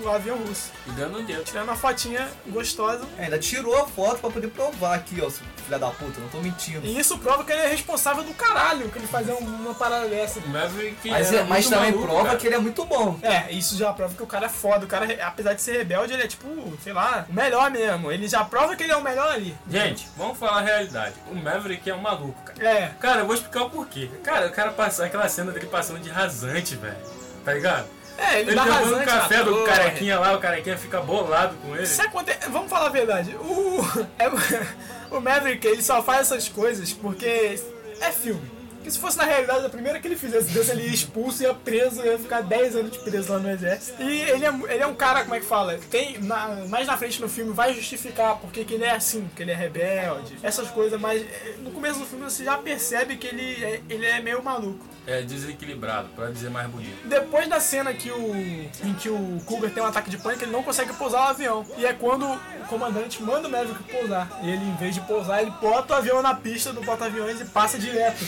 [0.00, 0.70] do avião russo.
[0.86, 1.44] E dando um dedo.
[1.44, 3.04] Tirando uma fotinha gostosa.
[3.18, 6.28] É, ainda tirou a foto pra poder provar aqui, ó, seu filho da puta, não
[6.28, 6.80] tô mentindo.
[6.86, 10.08] E isso prova que ele é responsável do caralho que ele fazer um- uma parada
[10.08, 10.40] dessa.
[10.46, 12.38] Maverick Mas, é- mas também maluco, prova cara.
[12.38, 13.18] que ele é muito bom.
[13.22, 14.84] É, isso já prova que o cara é foda.
[14.84, 16.46] O cara, apesar de ser rebelde, ele é tipo,
[16.82, 18.10] sei lá, o melhor mesmo.
[18.10, 19.56] Ele já prova que ele é o melhor ali.
[19.68, 21.14] Gente, vamos falar a realidade.
[21.30, 22.68] O Maverick é um maluco, cara.
[22.68, 22.92] É.
[23.00, 24.10] Cara, eu vou explicar o porquê.
[24.22, 26.96] Cara, o cara passa aquela cena dele passando de rasante, velho.
[27.44, 27.86] Tá ligado?
[28.18, 31.86] É, ele Ele rasante café do carequinha lá, o carequinha fica bolado com ele.
[31.86, 32.32] Se aconte...
[32.50, 33.34] Vamos falar a verdade.
[33.36, 33.80] O...
[34.18, 34.28] é-
[35.10, 37.58] o Maverick, ele só faz essas coisas porque
[38.00, 38.59] é filme.
[38.80, 41.52] Porque se fosse na realidade, a primeira que ele fizesse, Deus ele ia expulso, ia
[41.52, 44.02] preso, ia ficar 10 anos preso lá no exército.
[44.02, 45.78] E ele é, ele é um cara, como é que fala?
[45.90, 49.42] Tem, na- mais na frente no filme vai justificar porque que ele é assim, que
[49.42, 53.26] ele é rebelde, essas coisas, mas eh, no começo do filme você já percebe que
[53.26, 54.88] ele é, ele é meio maluco.
[55.06, 57.06] É desequilibrado, pra dizer mais bonito.
[57.06, 60.52] Depois da cena que o, em que o Cougar tem um ataque de pânico, ele
[60.52, 61.66] não consegue pousar o avião.
[61.78, 62.38] E é quando o
[62.68, 64.30] comandante manda o Maverick pousar.
[64.42, 67.44] E ele, em vez de pousar, ele bota o avião na pista do porta-aviões e
[67.46, 68.24] passa direto.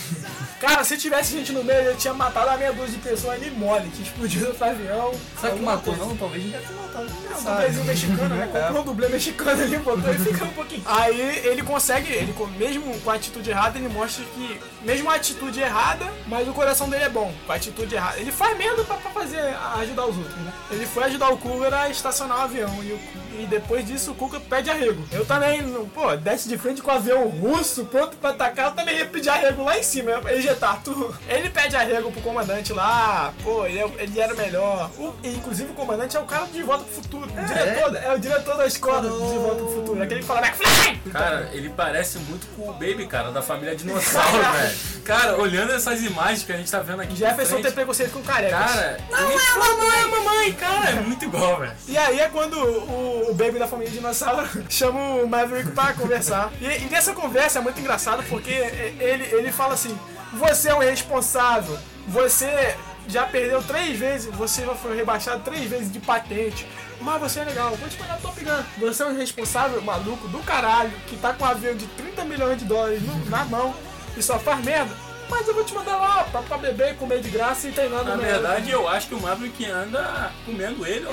[0.61, 3.51] Cara, se tivesse gente no meio, ele tinha matado a meia dúzia de pessoas ali
[3.51, 5.13] mole, tinha explodido outro avião.
[5.41, 5.95] Será que matou?
[5.95, 6.09] coisa.
[6.09, 7.07] Não, talvez não deve ter matado.
[7.31, 7.57] É um sabe?
[7.57, 8.51] dublezinho mexicano, né?
[8.55, 8.61] É.
[8.61, 10.83] Comprou um dublê mexicano ali, botou e fica um pouquinho.
[10.87, 15.61] Aí ele consegue, ele, mesmo com a atitude errada, ele mostra que, mesmo a atitude
[15.61, 17.33] errada, mas o coração dele é bom.
[17.47, 18.19] Com a atitude errada.
[18.19, 19.41] Ele faz merda pra, pra fazer,
[19.81, 20.53] ajudar os outros, né?
[20.71, 22.83] Ele foi ajudar o Cougar a estacionar o avião.
[22.83, 25.03] E, o- e depois disso o Cougar pede arrego.
[25.13, 28.73] Eu também, não- pô, desce de frente com o avião russo, pronto pra atacar, eu
[28.73, 31.15] também ia pedir arrego lá em cima, pra ejetar tudo.
[31.29, 34.91] Ele pede arrego pro comandante lá, pô, ele, é- ele era o melhor.
[34.99, 37.29] O- e, inclusive o comandante é o cara de Volta pro Futuro.
[37.31, 38.15] O diretor, é.
[38.15, 40.03] o diretor da escola de Volta pro Futuro.
[40.03, 41.01] Aquele que fala McFly!
[41.13, 45.03] Cara, ele parece muito com o Baby, cara, da família Dinossauro, velho.
[45.05, 47.17] Cara, olhando essas imagens que a gente tá vendo aqui.
[47.17, 48.59] Jefferson frente, tem preconceito com carecas.
[48.59, 51.73] Cara, não ele- é a mamãe, é a mamãe, cara, é muito igual, velho.
[51.89, 56.51] E aí é quando o, o Baby da família Dinossauro chama o Maverick pra conversar.
[56.61, 59.97] E, e nessa conversa é muito engraçado porque ele, ele fala assim:
[60.35, 62.77] Você é um irresponsável, você
[63.09, 66.67] já perdeu três vezes, você já foi rebaixado três vezes de patente.
[67.01, 68.63] Mas você é legal, vou te mandar Top Gun.
[68.79, 72.59] Você é um irresponsável maluco do caralho que tá com um avião de 30 milhões
[72.59, 73.75] de dólares no- na mão
[74.17, 74.95] e só faz merda.
[75.33, 78.17] Mas eu vou te mandar lá pra, pra beber, comer de graça e treinando Na
[78.17, 81.13] no- verdade, eu acho que o Maverick anda comendo ele ou,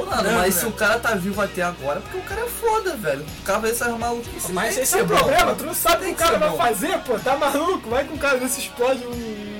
[0.00, 0.70] ou Mano, nadando, mas se né?
[0.70, 3.24] o cara tá vivo até agora, é porque o cara é foda, velho.
[3.40, 4.50] O cara vai essas maluquices.
[4.50, 6.38] Mas esse é o ser problema, tu não sabe o Tem que o cara ser
[6.40, 6.56] vai bom.
[6.58, 7.88] fazer, pô, tá maluco?
[7.90, 9.55] Vai que o cara desse explode um.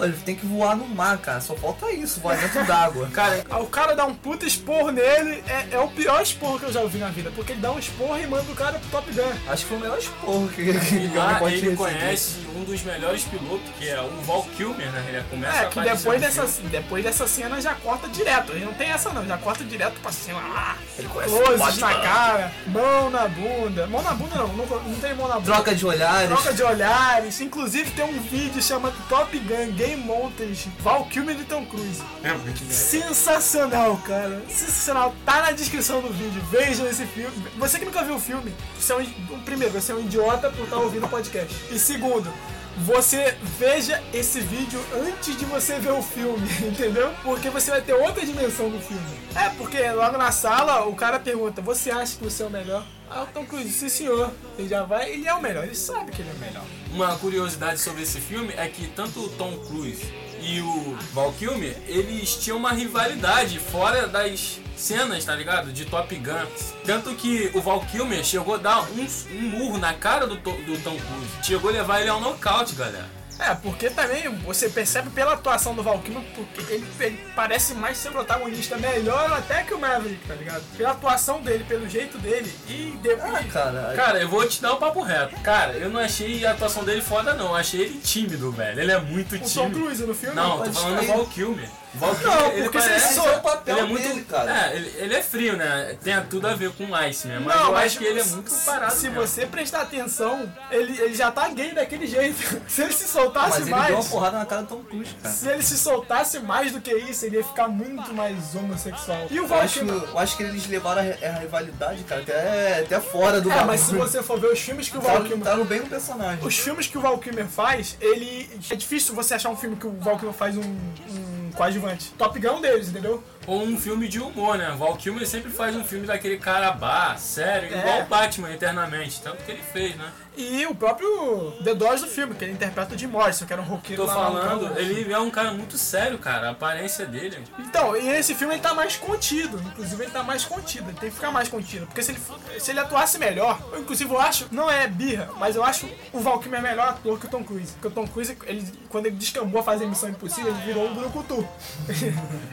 [0.00, 1.40] Ele tem que voar no mar, cara.
[1.40, 3.08] Só falta isso, voar dentro d'água.
[3.14, 6.72] Cara, o cara dá um puta esporro nele, é, é o pior esporro que eu
[6.72, 9.10] já ouvi na vida, porque ele dá um esporro e manda o cara pro Top
[9.12, 9.22] Gun.
[9.48, 11.76] Acho que foi o melhor esporro que, que E alguém lá pode ele receber.
[11.76, 15.04] conhece um dos melhores pilotos, que é o Val Kilmer, né?
[15.08, 16.70] Ele começa É, a que depois dessa, filme.
[16.70, 18.52] depois dessa cena já corta direto.
[18.52, 20.40] Ele não tem essa não, já corta direto pra cima.
[20.54, 23.86] Ah, Ele conhece closes o na cara, mão na bunda.
[23.86, 25.52] Mão na bunda não, não, não tem mão na bunda.
[25.52, 26.28] Troca de olhares.
[26.28, 27.40] Troca de olhares.
[27.40, 32.02] Inclusive tem um vídeo chamado Top Gun Game Montage Val Kilmer e Tom Cruise.
[32.22, 34.42] É muito Sensacional, cara.
[34.48, 35.14] Sensacional.
[35.24, 36.40] Tá na descrição do vídeo.
[36.50, 37.34] Vejam esse filme.
[37.58, 40.50] Você que nunca viu o filme, você é um, um- primeiro, você é um idiota
[40.50, 41.54] por estar ouvindo o podcast.
[41.70, 42.32] E segundo,
[42.78, 47.12] você veja esse vídeo antes de você ver o filme, entendeu?
[47.22, 49.02] Porque você vai ter outra dimensão do filme.
[49.34, 52.84] É, porque logo na sala o cara pergunta: Você acha que você é o melhor?
[53.10, 54.32] Ah, o Tom Cruise, sim senhor.
[54.58, 56.64] Ele já vai, ele é o melhor, ele sabe que ele é o melhor.
[56.92, 60.06] Uma curiosidade sobre esse filme é que tanto o Tom Cruise
[60.40, 65.72] e o Val Kilmer, eles tinham uma rivalidade fora das cenas, tá ligado?
[65.72, 66.46] De Top Gun.
[66.84, 70.82] Tanto que o Val Kilmer chegou a dar um, um murro na cara do, do
[70.82, 71.44] Tom Cruise.
[71.44, 73.17] Chegou a levar ele ao nocaute, galera.
[73.38, 77.96] É, porque também você percebe pela atuação do Val Kilmer, porque ele, ele parece mais
[77.96, 80.62] ser protagonista melhor até que o Maverick, tá ligado?
[80.76, 83.34] Pela atuação dele, pelo jeito dele e depois.
[83.34, 83.92] Ah, cara.
[83.94, 85.36] Cara, eu vou te dar um papo reto.
[85.40, 87.46] Cara, eu não achei a atuação dele foda, não.
[87.46, 88.80] Eu achei ele tímido, velho.
[88.80, 89.80] Ele é muito o Tom tímido.
[89.80, 90.34] Cruise no filme?
[90.34, 91.06] Não, tô falando do.
[91.06, 91.68] Val Kilmer.
[91.94, 93.06] O Val Não, ele porque parece...
[93.14, 94.66] esse é o papel ele é muito, dele, cara.
[94.68, 95.96] É, ele, ele é frio, né?
[96.02, 97.40] Tem tudo a ver com Ice, né?
[97.42, 99.20] Mas Não, eu mas acho que ele é muito parado Se mesmo.
[99.26, 102.38] você prestar atenção, ele, ele já tá gay daquele jeito.
[102.68, 103.86] Se ele se soltasse Mas ele mais.
[103.86, 105.34] deu uma porrada na cara do Tom Cruise, cara.
[105.34, 109.26] Se ele se soltasse mais do que isso, ele ia ficar muito mais homossexual.
[109.30, 109.94] E o Eu Val acho, Kilmer.
[110.10, 113.80] eu acho que eles levaram a, a rivalidade, cara, até, até fora do É, mas
[113.80, 115.40] se você for ver os filmes que o Tá, Kilmer.
[115.44, 116.44] tá no bem no personagem.
[116.46, 118.48] Os filmes que o Val Kilmer faz, ele.
[118.70, 122.12] É difícil você achar um filme que o Val Kilmer faz um, um coadjuvante.
[122.16, 123.22] Top Gun é deles, entendeu?
[123.46, 124.74] Ou um filme de humor, né?
[124.78, 127.78] Val Kilmer sempre faz um filme daquele cara bar, sério, É.
[127.78, 129.22] igual o Batman, eternamente.
[129.22, 130.10] Tanto que ele fez, né?
[130.36, 133.60] E o próprio The Doors do filme, que ele interpreta o Jim Morrison, que era
[133.60, 136.48] um roqueiro Tô falando, ele é um cara muito sério, cara.
[136.48, 137.42] A aparência dele.
[137.58, 139.58] Então, e esse filme ele tá mais contido.
[139.58, 140.90] Inclusive, ele tá mais contido.
[140.90, 141.86] Ele tem que ficar mais contido.
[141.86, 142.20] Porque se ele,
[142.60, 146.20] se ele atuasse melhor, eu, inclusive eu acho, não é birra, mas eu acho o
[146.20, 147.72] Val Kilmer melhor ator que o Tom Cruise.
[147.72, 150.94] Porque o Tom Cruise, ele, quando ele descambou a fazer Missão Impossível, ele virou um
[150.94, 151.48] brucutu.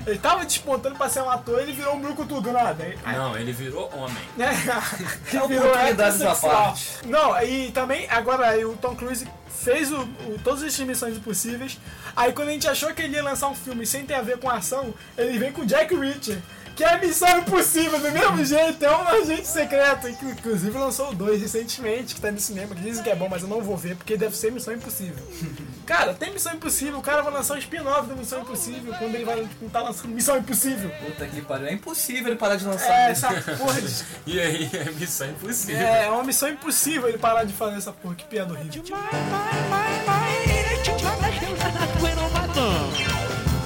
[0.08, 2.84] ele tava despontando pra ser um ator, ele virou um brucutu do nada.
[3.04, 4.18] Aí- Não, ele virou homem.
[4.38, 4.50] É
[5.32, 6.90] Virou oportunidades à parte.
[7.08, 11.80] Não, e também, agora aí o Tom Cruise fez o, o- todas as missões impossíveis.
[12.16, 14.38] Aí quando a gente achou que ele ia lançar um filme sem ter a ver
[14.38, 16.40] com ação, ele vem com o Jack Reacher.
[16.76, 20.14] Que é a missão impossível, do mesmo jeito, é um agente secreto.
[20.14, 23.44] Que inclusive lançou 2 recentemente, que tá no cinema, que dizem que é bom, mas
[23.44, 25.24] eu não vou ver, porque deve ser Missão Impossível.
[25.86, 29.24] Cara, tem Missão Impossível, o cara vai lançar um spin-off do Missão Impossível, quando ele
[29.24, 30.90] vai tipo, tá lançando Missão Impossível.
[31.06, 31.68] Puta que pariu.
[31.68, 32.92] É impossível ele parar de lançar.
[32.92, 35.78] É, essa porra de E aí, é missão impossível.
[35.78, 38.84] É, é uma missão impossível ele parar de fazer essa porra, que piada horrível.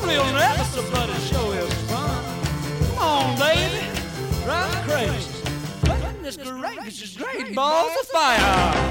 [0.06, 1.48] Real never somebody show
[4.49, 5.43] Drive crazy.
[5.85, 8.89] Goodness gracious, great balls of fire.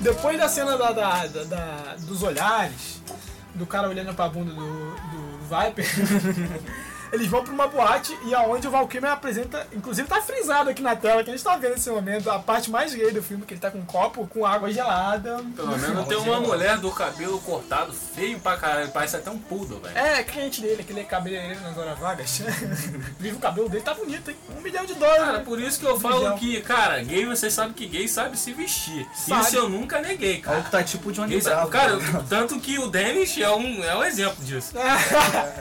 [0.00, 3.00] Depois da cena da, da- da- da- dos olhares,
[3.54, 5.86] do cara olhando pra bunda do, do Viper,
[7.12, 10.94] eles vão pra uma boate e aonde o Valkyrie apresenta, inclusive tá frisado aqui na
[10.96, 13.54] tela, que a gente tá vendo nesse momento, a parte mais gay do filme, que
[13.54, 15.40] ele tá com um copo com água gelada.
[15.54, 18.88] Pelo menos tem uma mulher do cabelo cortado feio pra caralho.
[18.90, 19.96] Parece até um poodle, velho.
[19.96, 22.38] É, cliente dele, aquele cabeleireiro nas horas vagas.
[23.18, 24.36] Vive o cabelo dele, tá bonito, hein?
[24.56, 25.24] Um milhão de dólares.
[25.24, 25.44] Cara, né?
[25.44, 26.38] por isso que eu Um falo milhão.
[26.38, 29.06] que, cara, gay você sabe que gay sabe se vestir.
[29.14, 29.42] Sabe.
[29.42, 30.56] Isso eu nunca neguei, cara.
[30.58, 31.70] É o que tá tipo o Johnny Gay sabe- Bravo.
[31.70, 34.72] Cara, tá tanto que o Dennis é um, é um exemplo disso.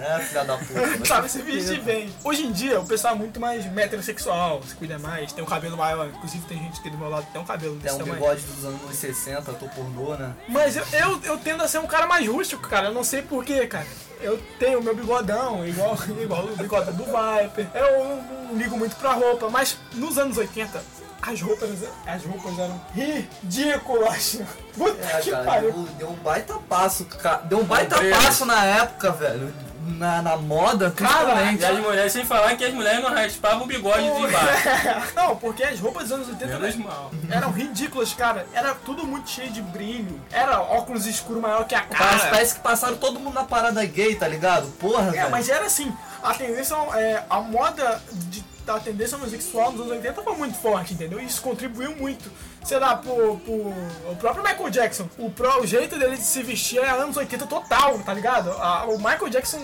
[0.06, 1.06] É, filha da puta.
[1.06, 2.14] Sabe se vestir bem.
[2.24, 5.78] Hoje em dia, o pessoal é muito mais heterossexual, se cuida mais, tem um cabelo
[5.78, 6.08] maior.
[6.08, 8.16] Inclusive, tem gente aqui do meu lado que tem um cabelo Tem desse um tamanho.
[8.16, 10.34] bigode dos anos 60, tô pornô, né?
[10.48, 12.88] Mas eu, eu, eu tendo a ser um cara mais rústico, cara.
[12.88, 13.86] Eu não sei porquê, cara.
[14.22, 17.68] Eu tenho meu bigodão, igual, igual o bigode do Viper.
[17.74, 18.06] Eu
[18.50, 20.82] não ligo muito pra roupa, mas nos anos 80,
[21.22, 21.70] as roupas,
[22.06, 24.40] as roupas eram ridículas.
[24.78, 25.72] Puta É, que cara, pariu.
[25.72, 27.38] deu, deu um baita passo, cara.
[27.44, 29.54] Deu um baita passo na época, velho.
[29.86, 31.62] Na, na moda, Cara, principalmente.
[31.62, 34.70] E as mulheres, sem falar que as mulheres não raspavam o bigode de baixo.
[35.16, 37.12] Não, porque as roupas dos anos 80 Menos mal.
[37.30, 38.48] eram ridículas, cara.
[38.54, 40.20] Era tudo muito cheio de brilho.
[40.32, 42.30] Era óculos escuro maior que a Parece, cara.
[42.32, 44.68] parece que passaram todo mundo na parada gay, tá ligado?
[44.80, 45.32] Porra, É, velho.
[45.32, 45.94] mas era assim,
[46.24, 50.94] a tendência, é, a moda de, da tendência homossexual nos anos 80 foi muito forte,
[50.96, 51.20] entendeu?
[51.20, 52.32] Isso contribuiu muito.
[52.66, 56.42] Sei lá, pro, pro o próprio Michael Jackson, o, pro- o jeito dele de se
[56.42, 58.50] vestir é anos 80 total, tá ligado?
[58.54, 59.60] A- o Michael Jackson,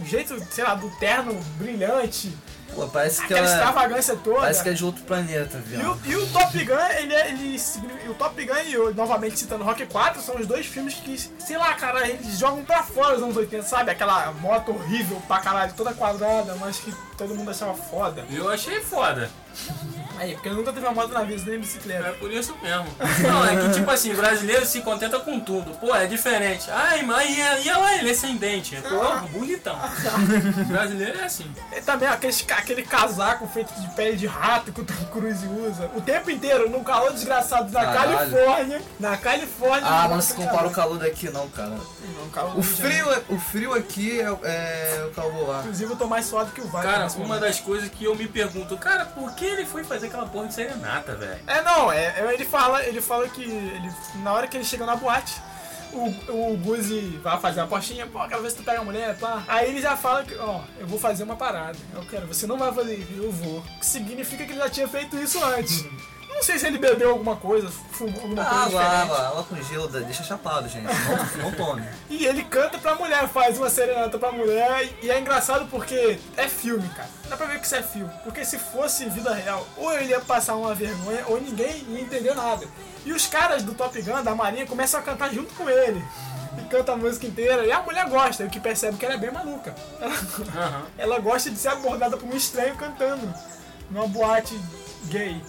[0.00, 2.36] o jeito, sei lá, do terno brilhante,
[2.74, 4.40] Pô, parece que aquela ela- extravagância toda.
[4.40, 5.92] Parece que é de outro planeta, E viado.
[5.92, 7.60] o, e o Top Gun, ele, é- ele,
[8.08, 8.54] o Top Gun
[8.90, 12.62] e novamente citando Rock 4, são os dois filmes que, sei lá, cara, eles jogam
[12.64, 13.90] pra fora os anos 80, sabe?
[13.90, 18.24] Aquela moto horrível pra caralho, toda quadrada, mas que todo mundo achava foda.
[18.30, 19.30] Eu achei foda.
[20.18, 22.08] Aí, porque nunca teve uma moto na vida, nem bicicleta.
[22.08, 22.86] É por isso mesmo.
[23.22, 25.72] Não, é que tipo assim, brasileiro se contenta com tudo.
[25.78, 26.70] Pô, é diferente.
[26.70, 28.76] Ai, mas e, e ela, ele é sem dente.
[28.82, 29.78] Pô, bonitão.
[30.68, 31.50] brasileiro é assim.
[31.72, 35.90] E também aquele, aquele casaco feito de pele de rato que o Tom Cruise usa.
[35.94, 38.18] O tempo inteiro, num calor desgraçado na Caralho.
[38.18, 38.82] Califórnia.
[38.98, 39.88] Na Califórnia.
[39.88, 41.70] Ah, não se compara o calor daqui não, cara.
[41.70, 45.60] Não, calor O frio, é- o frio aqui é, é o calor lá.
[45.60, 46.84] Inclusive, eu tô mais suado que o Vai.
[46.84, 50.26] Cara, uma das coisas que eu me pergunto, cara, por que ele foi fazer aquela
[50.26, 51.40] porra de serenata, velho?
[51.46, 54.86] É, não, é, é, ele fala, ele fala que ele, na hora que ele chega
[54.86, 55.40] na boate,
[55.92, 59.16] o, o Guzi vai fazer uma apostinha, pô, quero ver se tu pega a mulher,
[59.18, 59.44] pá.
[59.46, 61.78] Aí ele já fala que, ó, eu vou fazer uma parada.
[61.94, 63.58] Eu quero, você não vai fazer eu vou.
[63.58, 65.84] O que significa que ele já tinha feito isso antes.
[66.34, 69.02] Não sei se ele bebeu alguma coisa, fumou alguma coisa Água, diferente.
[69.02, 70.84] água, água com gelo, deixa chapado, gente.
[70.84, 71.84] Não, não tome.
[72.10, 74.88] E ele canta pra mulher, faz uma serenata pra mulher.
[75.02, 77.08] E é engraçado porque é filme, cara.
[77.28, 78.10] Dá pra ver que isso é filme.
[78.24, 82.34] Porque se fosse vida real, ou ele ia passar uma vergonha, ou ninguém ia entender
[82.34, 82.66] nada.
[83.04, 86.04] E os caras do Top Gun, da Marinha, começam a cantar junto com ele.
[86.58, 87.64] E canta a música inteira.
[87.64, 89.74] E a mulher gosta, o que percebe que ela é bem maluca.
[90.00, 93.32] Ela, ela gosta de ser abordada por um estranho cantando.
[93.90, 94.58] Numa boate
[95.04, 95.40] gay.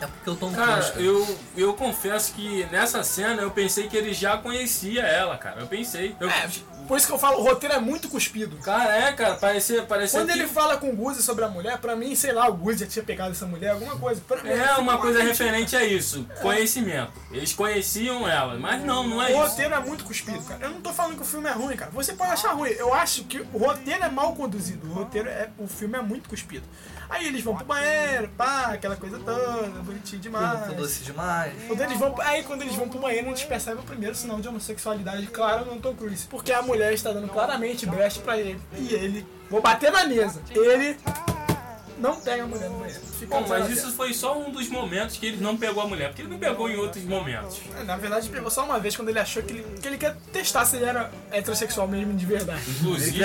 [0.00, 4.12] É porque eu tô Cara, eu, eu confesso que nessa cena eu pensei que ele
[4.12, 5.60] já conhecia ela, cara.
[5.60, 6.14] Eu pensei.
[6.20, 6.48] Eu, É,
[6.86, 8.56] por isso que eu falo, o roteiro é muito cuspido.
[8.58, 10.38] Cara, é, cara, parecia, parecia Quando que...
[10.38, 12.86] ele fala com o Guzi sobre a mulher, pra mim, sei lá, o Guzi já
[12.86, 14.20] tinha pegado essa mulher, alguma coisa.
[14.26, 17.12] Pra mim, É fica uma coisa referente a isso, conhecimento.
[17.30, 19.40] Eles conheciam ela, mas não, não é o isso.
[19.40, 20.64] roteiro é muito cuspido, cara.
[20.64, 21.90] Eu não tô falando que o filme é ruim, cara.
[21.90, 22.70] Você pode achar ruim.
[22.70, 24.86] Eu acho que o roteiro é mal conduzido.
[24.88, 25.48] O roteiro é.
[25.58, 26.66] O filme é muito cuspido.
[27.08, 30.74] Aí eles vão pro banheiro, pá, aquela coisa toda, bonitinho demais.
[30.74, 31.52] Doce demais.
[31.66, 34.40] Quando eles vão, aí quando eles vão pro banheiro, a gente percebe o primeiro sinal
[34.40, 36.26] de homossexualidade claro no Tom Cruise.
[36.26, 38.60] Porque a mulher está dando claramente brecha pra ele.
[38.76, 40.42] E ele, vou bater na mesa.
[40.50, 40.96] Ele
[41.98, 43.00] não pega a mulher no banheiro.
[43.28, 46.22] Bom, mas isso foi só um dos momentos que ele não pegou a mulher, porque
[46.22, 47.60] ele não pegou em outros momentos.
[47.78, 50.14] É, Na verdade, pegou só uma vez quando ele achou que ele, que ele quer
[50.32, 52.60] testar se ele era heterossexual mesmo de verdade.
[52.80, 53.18] Inclusive,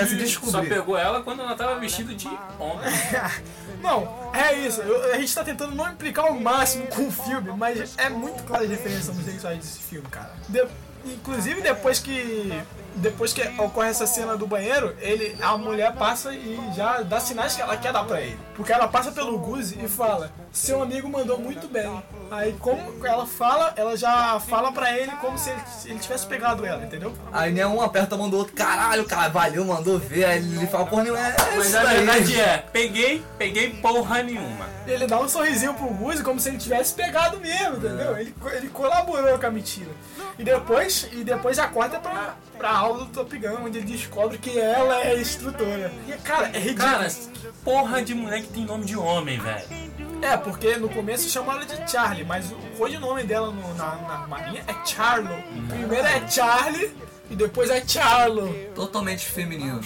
[0.50, 2.26] só pegou ela quando ela tava vestida de
[2.58, 2.86] homem.
[3.82, 4.80] Não, é isso.
[4.80, 8.42] Eu- a gente tá tentando não implicar ao máximo com o filme, mas é muito
[8.44, 10.32] clara a referência homossexuais desse filme, cara.
[10.48, 10.66] De-
[11.04, 12.52] inclusive depois que.
[12.96, 17.54] Depois que ocorre essa cena do banheiro, ele, a mulher passa e já dá sinais
[17.54, 18.38] que ela quer dar pra ele.
[18.54, 22.02] Porque ela passa pelo Guzi e fala, seu amigo mandou muito bem.
[22.30, 26.26] Aí como ela fala, ela já fala pra ele como se ele, se ele tivesse
[26.26, 27.12] pegado ela, entendeu?
[27.32, 30.24] Aí nem um aperta a mão do outro, caralho, cara, valeu, mandou ver.
[30.24, 31.34] Aí ele fala, porra, não é.
[31.56, 34.66] Mas a verdade é, peguei, peguei porra nenhuma.
[34.86, 38.16] Ele dá um sorrisinho pro Guzi como se ele tivesse pegado mesmo, entendeu?
[38.18, 39.90] Ele, co- ele colaborou com a mentira.
[40.38, 44.38] E depois, e depois já corta pra, pra aula do Top Gun, onde ele descobre
[44.38, 45.92] que ela é a instrutora.
[46.08, 46.88] E, cara, é ridículo.
[46.90, 49.81] Cara, que porra de mulher que tem nome de homem, velho.
[50.22, 54.26] É, porque no começo chamam ela de Charlie, mas o codinome dela no- na, na
[54.28, 55.34] marinha é Charlo.
[55.68, 56.94] Primeiro é Charlie
[57.28, 58.54] e depois é Charlo.
[58.74, 59.80] Totalmente feminino.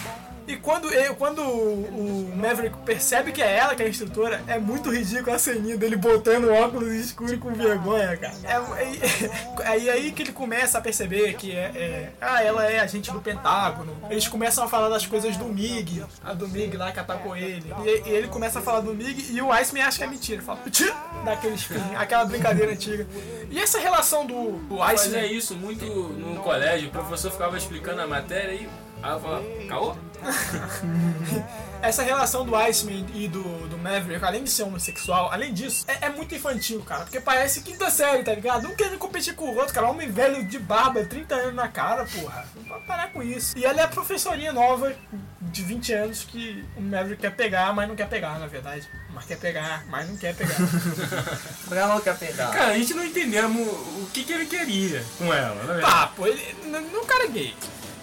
[0.46, 4.40] E quando, ele, quando o, o Maverick percebe que é ela que é a instrutora,
[4.46, 8.34] é muito ridículo a ceninha dele botando óculos escuros com vergonha, cara.
[8.44, 12.78] É, é, aí, aí que ele começa a perceber que é, é- Ah, ela é
[12.78, 13.96] agente do Pentágono.
[14.08, 17.72] Eles começam a falar das coisas do MiG, a do MiG lá que atacou ele.
[17.84, 20.42] E, e ele começa a falar do MiG e o Iceman acha que é mentira.
[20.42, 20.92] Fala, "Tchê",
[21.24, 23.06] daqueles filmes, aquela brincadeira antiga.
[23.50, 25.26] E essa relação do, do Iceman.
[25.26, 28.68] isso muito no colégio, o professor ficava explicando a matéria e.
[29.06, 29.94] Aí eu falava, caô?
[31.80, 36.06] Essa relação do Iceman e do, do Maverick, além de ser homossexual, além disso, é,
[36.06, 37.04] é muito infantil, cara.
[37.04, 38.66] Porque parece quinta série, tá ligado?
[38.66, 39.88] Um querendo competir com o outro, cara.
[39.88, 42.48] Homem velho de barba, 30 anos na cara, porra.
[42.56, 43.56] Não pode parar com isso.
[43.56, 44.92] E ela é a professorinha nova
[45.40, 48.88] de 20 anos que o Maverick quer pegar, mas não quer pegar, na verdade.
[49.14, 50.56] Mas quer pegar, mas não quer pegar.
[51.70, 52.50] Ela não quer pegar.
[52.50, 55.80] Cara, a gente não entendemos o que, que ele queria com ela, né?
[56.14, 57.54] pô, ele não cara é gay.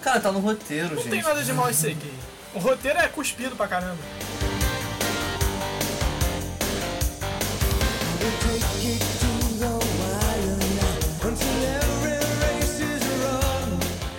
[0.04, 1.10] Cara, tá no roteiro, Não gente.
[1.10, 2.12] tem nada de mal em ser gay.
[2.52, 4.02] O roteiro é cuspido pra caramba.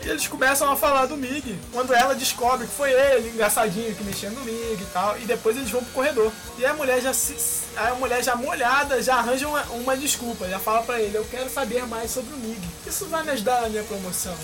[0.04, 4.04] E eles começam a falar do Mig, quando ela descobre que foi ele, engraçadinho, que
[4.04, 6.32] mexia no Mig e tal, e depois eles vão pro corredor.
[6.60, 7.36] E a mulher já se,
[7.76, 11.50] a mulher já molhada, já arranja uma, uma desculpa, já fala pra ele, eu quero
[11.50, 12.60] saber mais sobre o Mig.
[12.86, 14.36] Isso vai me ajudar na minha promoção.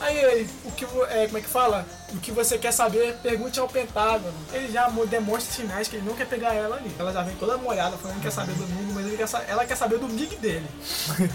[0.00, 1.86] Aí ele, o que, é, como é que fala?
[2.12, 4.32] O que você quer saber, pergunte ao Pentágono.
[4.52, 6.90] Ele já mo- demonstra sinais que ele não quer pegar ela ali.
[6.98, 9.64] Ela já vem toda molhada falando que quer saber do Mig, mas ele quer ela
[9.64, 10.66] quer saber do Mig dele.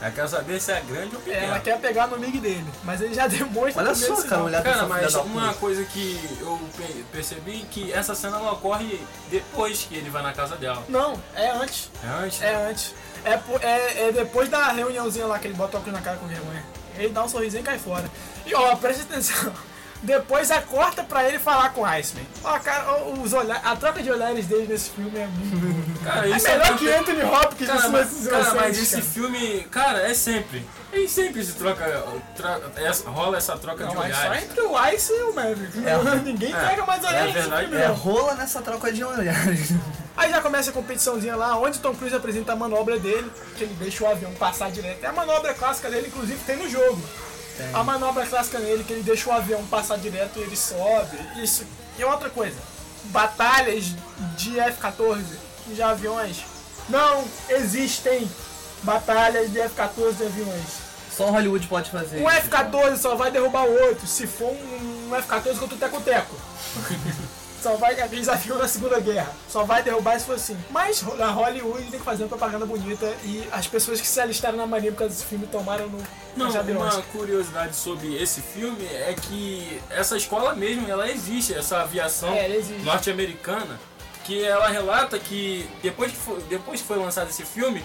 [0.00, 1.46] Ela quer saber se é grande ou pequeno.
[1.46, 4.86] Ela quer pegar no Mig dele, mas ele já demonstra Olha só, cara, olhar Cara,
[4.86, 10.10] mas uma coisa que eu pe- percebi que essa cena ela ocorre depois que ele
[10.10, 10.82] vai na casa dela.
[10.88, 11.90] Não, é antes.
[12.02, 12.42] É antes?
[12.42, 12.94] É antes.
[13.24, 16.26] É, é, é depois da reuniãozinha lá que ele bota o óculos na cara com
[16.26, 16.62] vergonha.
[16.96, 18.04] Ele dá um sorrisinho e cai fora.
[18.46, 19.52] E ó, preste atenção.
[20.04, 22.26] Depois a corta pra ele falar com o Iceman.
[22.44, 25.94] Ó, cara, os olha- a troca de olhares dele nesse filme é muito.
[26.04, 29.02] Cara, é isso melhor é que Anthony Hopkins Cara, nesse mas, cara, mas esse cara.
[29.06, 30.62] filme, cara, é sempre.
[30.92, 31.82] Ele sempre se troca,
[32.76, 34.44] essa- rola essa troca Não, de mas só olhares.
[34.44, 35.78] entre o Ice e o Maverick.
[36.22, 36.68] Ninguém É.
[36.68, 39.70] pega mais É olhares nesse verdade, É rola nessa troca de olhares.
[40.16, 43.74] Aí já começa a competiçãozinha lá, onde Tom Cruise apresenta a manobra dele, que ele
[43.74, 45.02] deixa o avião passar direto.
[45.02, 47.02] É a manobra clássica dele, inclusive tem no jogo.
[47.72, 51.16] A manobra clássica dele, que ele deixa o avião passar direto e ele sobe.
[51.42, 51.64] Isso.
[51.98, 52.56] E outra coisa,
[53.04, 53.94] batalhas
[54.36, 55.22] de F-14
[55.68, 56.44] de aviões
[56.88, 58.28] não existem.
[58.82, 60.84] Batalhas de F-14 de aviões.
[61.16, 62.38] Só Hollywood pode fazer Um isso.
[62.38, 66.36] F-14 só vai derrubar o outro se for um F-14 contra o Teco-Teco.
[67.64, 69.34] Só vai aqueles aviões da Segunda Guerra.
[69.48, 70.54] Só vai derrubar se for assim.
[70.68, 74.58] Mas na Hollywood tem que fazer uma propaganda bonita e as pessoas que se alistaram
[74.58, 75.98] na Marinha por causa desse filme tomaram no
[76.36, 82.34] Não, uma curiosidade sobre esse filme é que essa escola mesmo, ela existe, essa aviação
[82.34, 82.46] É,
[82.82, 83.80] norte-americana,
[84.24, 87.82] que ela relata que depois que, foi, depois que foi lançado esse filme,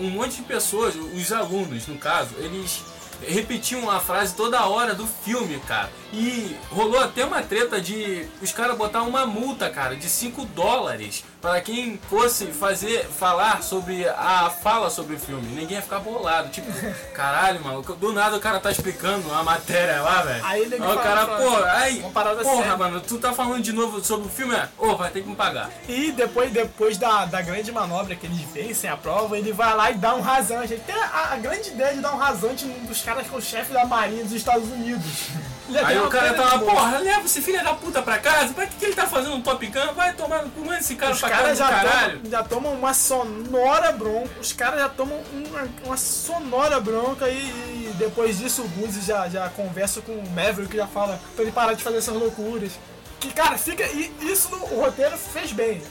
[0.00, 2.82] um monte de pessoas, os alunos no caso, eles
[3.22, 5.90] repetiam a frase toda hora do filme, cara.
[6.12, 11.24] E rolou até uma treta de os caras botar uma multa, cara, de 5 dólares
[11.40, 15.46] para quem fosse fazer falar sobre a fala sobre o filme.
[15.48, 16.66] Ninguém ia ficar bolado, tipo,
[17.14, 20.44] caralho, mano, do nada o cara tá explicando a matéria lá, velho.
[20.44, 22.76] Aí ele o cara, pô, aí, uma parada porra, séria.
[22.76, 24.68] mano, tu tá falando de novo sobre o filme, é?
[24.78, 25.70] Ô, vai ter que me pagar.
[25.88, 29.90] E depois, depois da, da grande manobra que eles vencem a prova, ele vai lá
[29.90, 30.76] e dá um rasante.
[30.86, 33.40] Tem a, a grande ideia de dar um rasante num dos caras que é o
[33.40, 35.28] chefe da Marinha dos Estados Unidos.
[35.84, 38.84] Aí o cara tava, porra, leva esse filho da puta pra casa, pra que, que
[38.84, 39.94] ele tá fazendo um Top Gun?
[39.94, 42.18] Vai tomar no cu, manda esse cara Os pra casa já, caralho.
[42.18, 44.30] tomam, já tomam uma sonora bronca.
[44.40, 49.28] Os caras já tomam uma, uma sonora bronca e, e depois disso o Guzi já,
[49.28, 52.72] já conversa com o Maverick que já fala pra ele parar de fazer essas loucuras.
[53.18, 53.84] Que cara, fica.
[53.84, 55.82] E isso no, o roteiro fez bem.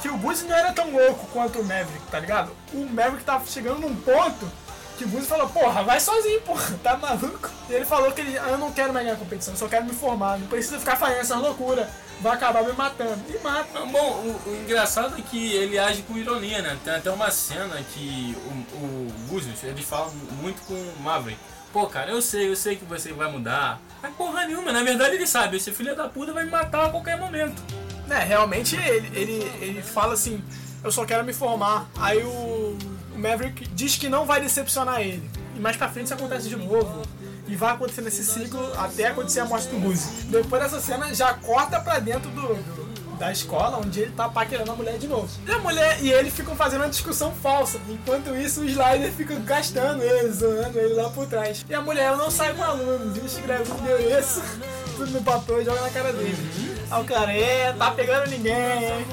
[0.00, 2.52] Que o Guzi não era tão louco quanto o Maverick, tá ligado?
[2.72, 4.50] O Maverick tava chegando num ponto
[4.98, 7.48] que o falou, porra, vai sozinho, porra, tá maluco?
[7.70, 9.84] E ele falou que ele, ah, eu não quero mais ganhar competição, eu só quero
[9.84, 11.86] me formar, não precisa ficar fazendo essas loucuras,
[12.20, 13.18] vai acabar me matando.
[13.28, 13.68] E mata.
[13.74, 16.76] Ah, Bom, o, o engraçado é que ele age com ironia, né?
[16.84, 20.10] Tem até uma cena que o, o ele fala
[20.42, 21.40] muito com o Maverick.
[21.72, 23.80] Pô, cara, eu sei, eu sei que você vai mudar.
[24.02, 26.90] Mas porra nenhuma, na verdade ele sabe, esse filho da puta vai me matar a
[26.90, 27.62] qualquer momento.
[28.10, 30.42] É, realmente ele, ele, ele fala assim,
[30.82, 31.88] eu só quero me formar.
[31.96, 32.78] Aí o,
[33.18, 35.28] o Maverick diz que não vai decepcionar ele.
[35.56, 37.02] E mais pra frente isso acontece de novo.
[37.48, 40.26] E vai acontecer nesse ciclo até acontecer a morte do Guzi.
[40.26, 44.74] Depois dessa cena já corta pra dentro do, da escola, onde ele tá paquerando a
[44.76, 45.28] mulher de novo.
[45.46, 47.80] E a mulher e ele ficam fazendo uma discussão falsa.
[47.88, 51.64] Enquanto isso, o Slider fica gastando ele, zoando ele lá por trás.
[51.68, 54.42] E a mulher ela não sai com alunos, ele escreve o endereço,
[54.96, 56.77] tudo no papel e joga na cara dele.
[56.90, 58.54] Aí o cara, é, tá pegando ninguém?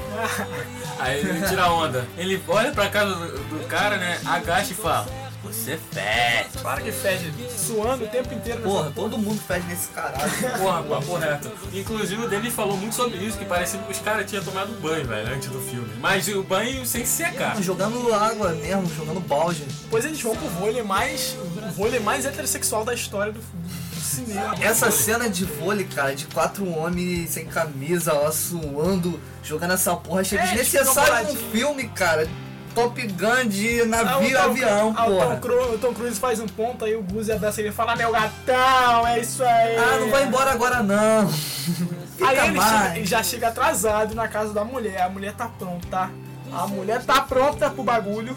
[0.98, 2.06] Aí ele tira a onda.
[2.16, 4.18] Ele olha pra cara do, do cara, né?
[4.24, 5.06] Agacha e fala:
[5.42, 6.58] Você fede.
[6.62, 8.62] Claro que fede, suando o tempo inteiro.
[8.62, 10.32] Porra, todo mundo fede nesse caralho.
[10.58, 11.52] Porra, papo reto.
[11.72, 15.04] Inclusive o Denis falou muito sobre isso, que parecia que os caras tinham tomado banho,
[15.04, 15.88] velho, antes do filme.
[16.00, 17.62] Mas o banho sem secar.
[17.62, 19.64] Jogando água mesmo, jogando balde.
[19.82, 21.36] Depois eles vão pro vôlei mais.
[21.56, 24.54] O vôlei mais heterossexual da história do, do cinema.
[24.60, 30.20] Essa cena de vôlei, cara, de quatro homens sem camisa, lá suando, jogando essa porra,
[30.22, 32.28] achei É, desnecessário tipo, num filme, cara.
[32.74, 35.26] Top Gun de Ah, o navio Tom- avião, ah, o porra.
[35.28, 37.96] Tom, Cru- o Tom Cruise faz um ponto, aí o Guzi abraça ele e fala:
[37.96, 39.76] Meu gatão, é isso aí.
[39.76, 41.26] Ah, não vai embora agora não.
[42.16, 45.00] Fica Aí ele, chega- já chega atrasado na casa da mulher.
[45.02, 46.10] A mulher tá pronta.
[46.52, 48.36] A mulher tá pronta pro bagulho.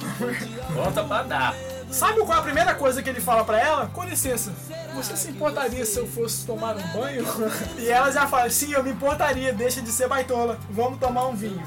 [0.74, 1.54] Volta pra dar.
[1.92, 3.88] Sabe qual é a primeira coisa que ele fala pra ela?
[3.94, 4.52] Com licença,
[4.94, 7.26] você se importaria se eu fosse tomar um banho?
[7.78, 11.36] E ela já fala, sim, eu me importaria, deixa de ser baitola, vamos tomar um
[11.36, 11.64] vinho.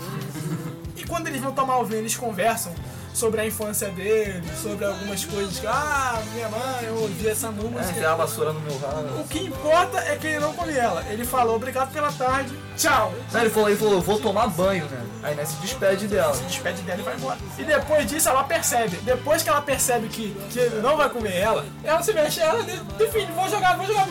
[0.97, 2.73] E quando eles vão tomar o vinho, eles conversam
[3.13, 8.01] sobre a infância dele, sobre algumas coisas que, ah, minha mãe, eu ouvi essa música.
[8.01, 9.21] É, a vassoura no meu ralo.
[9.21, 11.05] O que importa é que ele não come ela.
[11.09, 13.13] Ele falou, obrigado pela tarde, tchau.
[13.33, 15.05] Não, ele falou, ele falou, eu vou tomar banho, né?
[15.23, 16.35] Aí né, se despede dela.
[16.35, 17.39] Se despede dela e vai embora.
[17.59, 18.97] E depois disso ela percebe.
[18.99, 22.63] Depois que ela percebe que, que ele não vai comer ela, ela se veste, ela
[22.99, 24.09] define, vou jogar, vou jogar.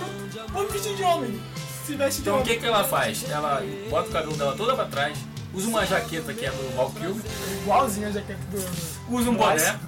[0.53, 1.41] Vou me vestir de homem.
[1.85, 2.47] Se veste de Então o homem.
[2.53, 3.29] que, que ela faz?
[3.29, 5.17] Ela bota o cabelo dela toda pra trás,
[5.53, 7.23] usa uma jaqueta que é do Val Kilmer,
[7.61, 9.15] Igualzinho a jaqueta do.
[9.15, 9.79] usa um boné.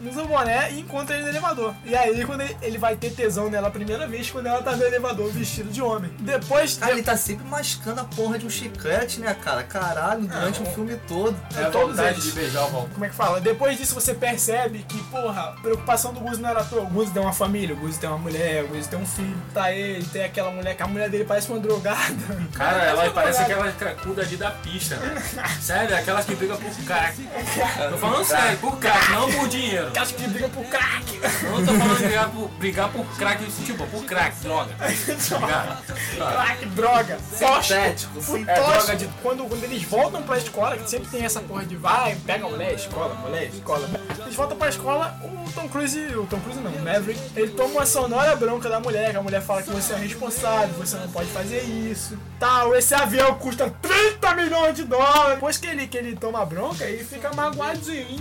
[0.00, 1.74] Usa o boné e encontra ele no elevador.
[1.84, 4.76] E aí, quando ele, ele vai ter tesão nela a primeira vez, quando ela tá
[4.76, 6.10] no elevador vestido de homem.
[6.20, 6.78] Depois.
[6.80, 9.62] Ah, ele tá sempre mascando a porra de um chiclete, né, cara?
[9.64, 11.36] Caralho, durante É, o filme todo.
[11.56, 12.22] É a todos eles.
[12.22, 12.88] de beijar o.
[12.88, 13.40] Como é que fala?
[13.40, 16.82] Depois disso você percebe que, porra, a preocupação do Guzi não era à toa.
[16.82, 19.36] O Guzi tem uma família, o Guzi tem uma mulher, o Guzi tem um filho.
[19.52, 22.14] Tá ele, tem aquela mulher, que a mulher dele parece uma drogada.
[22.54, 23.68] Cara, ela parece drogada.
[23.70, 25.20] aquela cracuda ali da pista, né?
[25.60, 27.16] Sério, aquela que briga por crack.
[27.90, 29.87] Tô falando sério, por crack, não por dinheiro.
[29.88, 31.20] Aquelas que briga por crack.
[31.44, 34.74] Não tô falando de brigar por, brigar por crack, tipo, por crack, droga.
[34.74, 38.22] Crack, droga, Sintético, tóxico.
[38.22, 38.66] Sintético.
[38.66, 42.16] tóxico de quando, quando eles voltam pra escola, que sempre tem essa porra de vai,
[42.26, 43.88] pega a mulher, escola, mulher, escola.
[44.20, 47.70] Eles voltam pra escola, o Tom Cruise, o Tom Cruise não, o Maverick, ele toma
[47.70, 51.08] uma sonora bronca da mulher, que a mulher fala que você é responsável, você não
[51.08, 52.18] pode fazer isso.
[52.38, 55.34] Tal, esse avião custa 30 milhões de dólares.
[55.34, 58.18] Depois que ele, que ele toma bronca, ele fica magoadinho.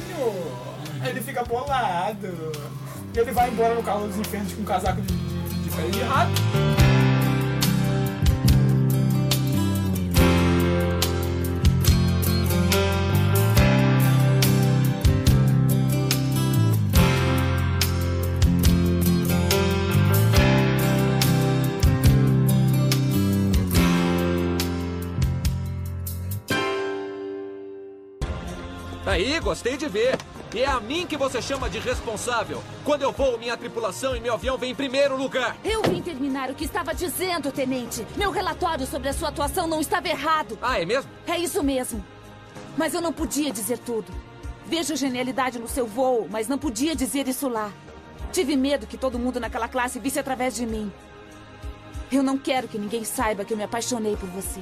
[1.05, 2.51] Ele fica bolado.
[3.13, 5.91] E ele vai embora no carro dos infernos com um casaco de, de, de pele
[5.91, 6.31] de rato.
[29.05, 30.15] Aí, gostei de ver.
[30.53, 32.63] E é a mim que você chama de responsável.
[32.85, 35.57] Quando eu vou, minha tripulação e meu avião vem em primeiro lugar.
[35.63, 38.07] Eu vim terminar o que estava dizendo, tenente.
[38.15, 40.57] Meu relatório sobre a sua atuação não estava errado.
[40.61, 41.11] Ah, é mesmo?
[41.27, 42.03] É isso mesmo.
[42.77, 44.11] Mas eu não podia dizer tudo.
[44.65, 47.71] Vejo genialidade no seu voo, mas não podia dizer isso lá.
[48.31, 50.91] Tive medo que todo mundo naquela classe visse através de mim.
[52.11, 54.61] Eu não quero que ninguém saiba que eu me apaixonei por você.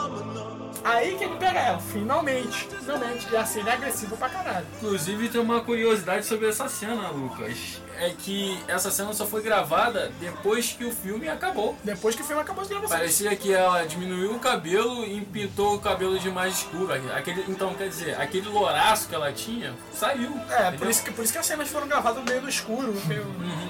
[0.83, 2.67] Aí que ele pega ela, finalmente.
[2.79, 3.27] Finalmente.
[3.31, 4.65] E a cena é agressiva pra caralho.
[4.77, 7.81] Inclusive tem uma curiosidade sobre essa cena, Lucas.
[7.97, 11.77] É que essa cena só foi gravada depois que o filme acabou.
[11.83, 12.99] Depois que o filme acabou as gravações.
[12.99, 16.91] Parecia que ela diminuiu o cabelo e pintou o cabelo de mais escuro.
[17.15, 20.35] Aquele, então, quer dizer, aquele louraço que ela tinha saiu.
[20.49, 22.91] É, por isso, que, por isso que as cenas foram gravadas no meio do escuro,
[22.91, 23.25] no meio.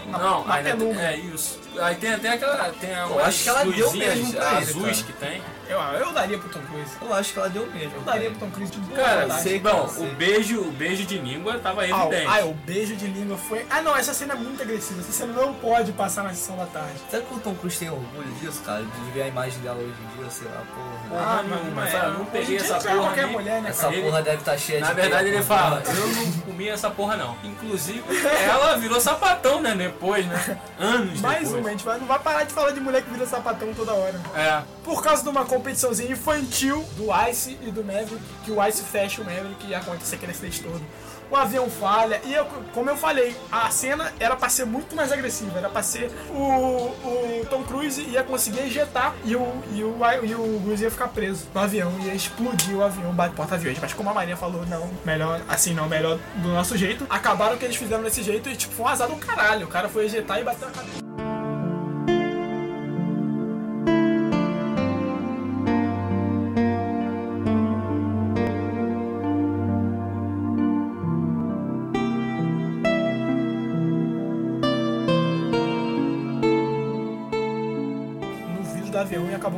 [0.07, 1.59] Na, Não, na ainda é isso.
[1.81, 2.69] Aí tem até aquela.
[2.79, 5.07] Tem Eu acho que ela deu mesmo pra ele, azuis cara.
[5.07, 5.41] que tem.
[5.67, 6.91] Eu, eu daria pro Tom Cruise.
[7.01, 7.93] Eu acho que ela deu mesmo.
[7.95, 9.41] Eu daria pro Tom Cruise de boa Cara, vontade.
[9.43, 12.27] sei, não, o beijo, o beijo de língua tava Ah, o, evidente.
[12.41, 13.65] ah, o beijo de língua foi.
[13.69, 14.99] Ah, não, essa cena é muito agressiva.
[14.99, 16.95] Essa cena não pode passar na sessão da tarde.
[17.09, 18.83] Será que o Tom Cruise tem orgulho disso, cara?
[18.83, 21.21] De ver a imagem dela hoje em dia, sei lá, porra.
[21.21, 22.95] Ah, Ah, não, mano, mas eu não peguei essa porra.
[22.97, 25.43] qualquer nem- mulher, né, Essa Ele- porra deve estar cheia Na de verdade, tempo, ele
[25.45, 27.37] fala, eu não comi essa porra não.
[27.45, 28.03] Inclusive,
[28.45, 29.73] ela virou sapatão, né?
[29.73, 30.57] Depois, né?
[30.77, 31.61] Anos Mais depois.
[31.61, 34.19] uma, gente vai, não vai parar de falar de mulher que vira sapatão toda hora.
[34.35, 34.61] É.
[34.83, 39.21] Por causa de uma competiçãozinha infantil do Ice e do Maverick, que o Ice fecha
[39.21, 40.81] o Maverick e acontece aquele acidente todo.
[41.29, 42.43] O avião falha, e eu-
[42.73, 46.35] como eu falei, a cena era pra ser muito mais agressiva, era pra ser o,
[46.41, 49.95] o Tom Cruise ia conseguir ejetar e o, e, o,
[50.25, 53.77] e o Cruise ia ficar preso no avião, ia explodir o avião, bate porta-aviões.
[53.79, 57.63] Mas como a Maria falou, não, melhor assim não, melhor do nosso jeito, acabaram que
[57.63, 59.67] eles fizeram desse jeito e tipo, foi um azar do caralho.
[59.67, 60.99] O cara foi ejetar e bateu na cabeça.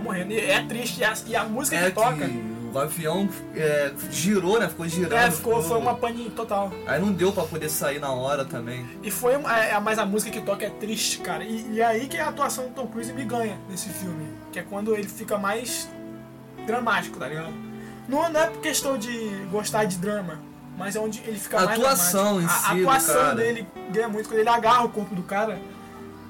[0.03, 0.31] Morrendo.
[0.33, 2.15] E é triste, e a, e a música É que toca.
[2.27, 4.67] que o avião é, girou, né?
[4.67, 5.13] Ficou girando.
[5.13, 6.71] É, ficou, foi uma pane total.
[6.87, 8.85] Aí não deu pra poder sair na hora também.
[9.03, 11.43] E foi é, mas a música que toca é triste, cara.
[11.43, 14.27] E, e é aí que a atuação do Tom Cruise me ganha nesse filme.
[14.51, 15.87] Que é quando ele fica mais
[16.65, 17.53] dramático, tá ligado?
[18.07, 19.17] Não, não é por questão de
[19.51, 20.39] gostar de drama,
[20.77, 22.41] mas é onde ele fica A mais atuação dramático.
[22.41, 23.35] em A, si a atuação cara.
[23.35, 25.59] dele ganha muito quando ele agarra o corpo do cara.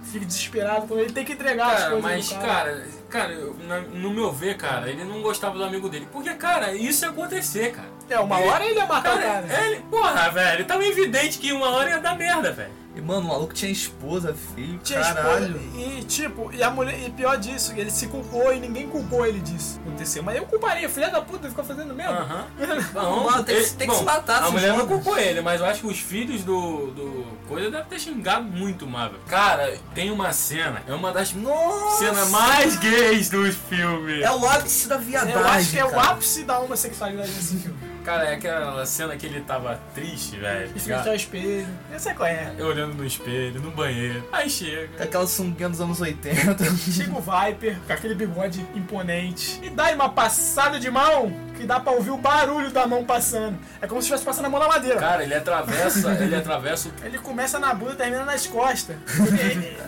[0.04, 2.04] Fica desesperado com ele, tem que entregar as Cara, coisas.
[2.12, 3.36] mas, cara, cara,
[3.68, 6.08] na- no meu ver, cara, ele não gostava do amigo dele.
[6.12, 7.89] Porque, cara, isso ia acontecer, cara.
[8.10, 9.43] É, uma hora ele ia matar o cara.
[9.47, 9.66] cara.
[9.66, 12.83] Ele, porra, velho, tava evidente que uma hora ia dar merda, velho.
[12.96, 15.58] E, mano, o maluco tinha esposa, filho, Tinha caralho.
[15.58, 19.26] esposa, e tipo, e a mulher, e pior disso, ele se culpou e ninguém culpou
[19.26, 19.80] ele disso.
[19.84, 22.12] Aconteceu, mas eu culparia, filha da puta, ficou fazendo mesmo.
[22.12, 22.46] Aham.
[22.94, 25.60] Não, Mano, tem que- ele- tem que se matar, A mulher não culpou ele, mas
[25.60, 29.20] eu acho que os filhos do, do coisa devem ter xingado muito o Marvel.
[29.28, 31.98] Cara, tem uma cena, é uma das Nossa!
[31.98, 34.22] cenas mais gays dos filmes.
[34.22, 36.12] É o ápice da viadagem, Eu acho que é o cara.
[36.12, 37.78] ápice da homossexualidade nesse filme.
[38.04, 40.72] Cara, é aquela cena que ele tava triste, velho.
[40.76, 41.68] E frente ao espelho.
[42.16, 42.54] Qual é.
[42.58, 44.28] Eu olhando no espelho, no banheiro.
[44.32, 44.89] Aí chega.
[44.97, 46.66] Com aquela sunguinha dos anos 80.
[46.91, 51.80] Chega o Viper com aquele bigode imponente e dá uma passada de mão que dá
[51.80, 53.58] pra ouvir o barulho da mão passando.
[53.82, 54.99] É como se estivesse passando a mão na madeira.
[54.99, 56.89] Cara, ele atravessa, ele atravessa.
[57.04, 58.95] Ele começa na bunda e termina nas costas.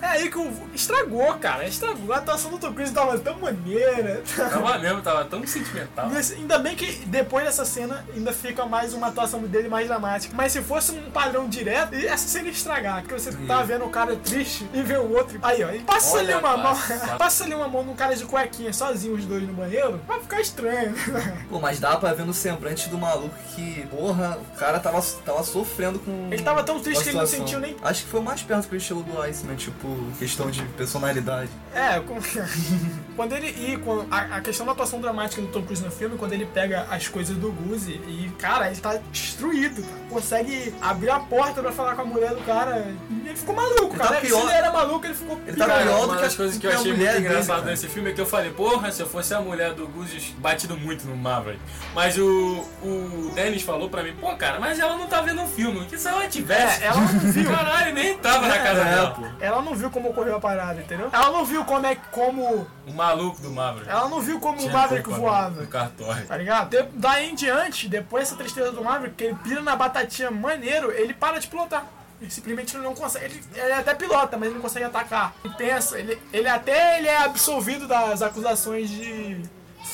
[0.02, 0.54] é, é aí que o.
[0.74, 1.66] Estragou, cara.
[1.68, 2.14] Estragou.
[2.14, 4.22] A atuação do Tom Cruise tava tão maneira.
[4.36, 6.10] Tava mesmo, tava tão sentimental.
[6.10, 10.34] Mas ainda bem que depois dessa cena ainda fica mais uma atuação dele mais dramática.
[10.36, 13.02] Mas se fosse um padrão direto, essa cena ia estragar.
[13.02, 15.40] Porque você tá vendo o cara triste e vê o outro.
[15.42, 16.76] Aí, ó, passa Olha, ali uma mão.
[16.76, 16.96] passa.
[17.18, 20.42] Passa ali uma mão num cara de cuequinha, sozinho os dois no banheiro, vai ficar
[20.42, 20.94] estranho.
[21.56, 25.42] Pô, mas dá pra ver no semblante do maluco que, porra, o cara tava, tava
[25.42, 26.28] sofrendo com.
[26.30, 28.42] Ele tava tão triste com que ele não sentiu nem- Acho que foi o mais
[28.42, 29.88] perto que ele chegou do Iceman, tipo,
[30.20, 31.50] questão de personalidade.
[31.74, 32.18] É, com-
[33.16, 33.48] quando ele.
[33.48, 36.46] E quando- a, a questão da atuação dramática do Tom Cruise no filme, quando ele
[36.46, 39.96] pega as coisas do Guzi e, cara, ele tá destruído, cara.
[40.10, 42.86] Consegue abrir a porta pra falar com a mulher do cara.
[43.26, 44.10] E ele ficou maluco, Ele cara.
[44.16, 45.82] tá Se pior- ele era maluco, ele ficou Ele tá pior.
[45.82, 47.72] pior do uma que das a- coisas que eu achei muito engraçado cara.
[47.72, 50.78] nesse filme é que eu falei, porra, se eu fosse a mulher do Guzzi, batido
[50.78, 51.56] muito no Marvel.
[51.96, 55.48] Mas o, o Dennis falou pra mim, pô, cara, mas ela não tá vendo um
[55.48, 55.86] filme.
[55.86, 56.84] Que se ela tivesse.
[56.84, 57.50] É, ela não viu.
[57.50, 59.24] Caralho, nem tava na casa É, dela, pô.
[59.40, 61.10] Ela não viu como ocorreu a parada, entendeu?
[61.12, 62.68] Ela não viu como é como.
[62.88, 63.84] O maluco do Marvel.
[63.88, 65.62] Ela não viu como Tinha o Maverick voava.
[65.62, 66.28] No cartório.
[66.28, 66.70] Tá ligado?
[66.70, 70.92] De- daí em diante, depois dessa tristeza do Maverick, que ele pira na batatinha maneiro,
[70.92, 71.86] ele para de pilotar.
[72.22, 73.26] Ele simplesmente não consegue.
[73.26, 75.36] Ele, ele até pilota, mas ele não consegue atacar.
[75.44, 79.42] Ele pensa, ele, ele até ele é absolvido das acusações de.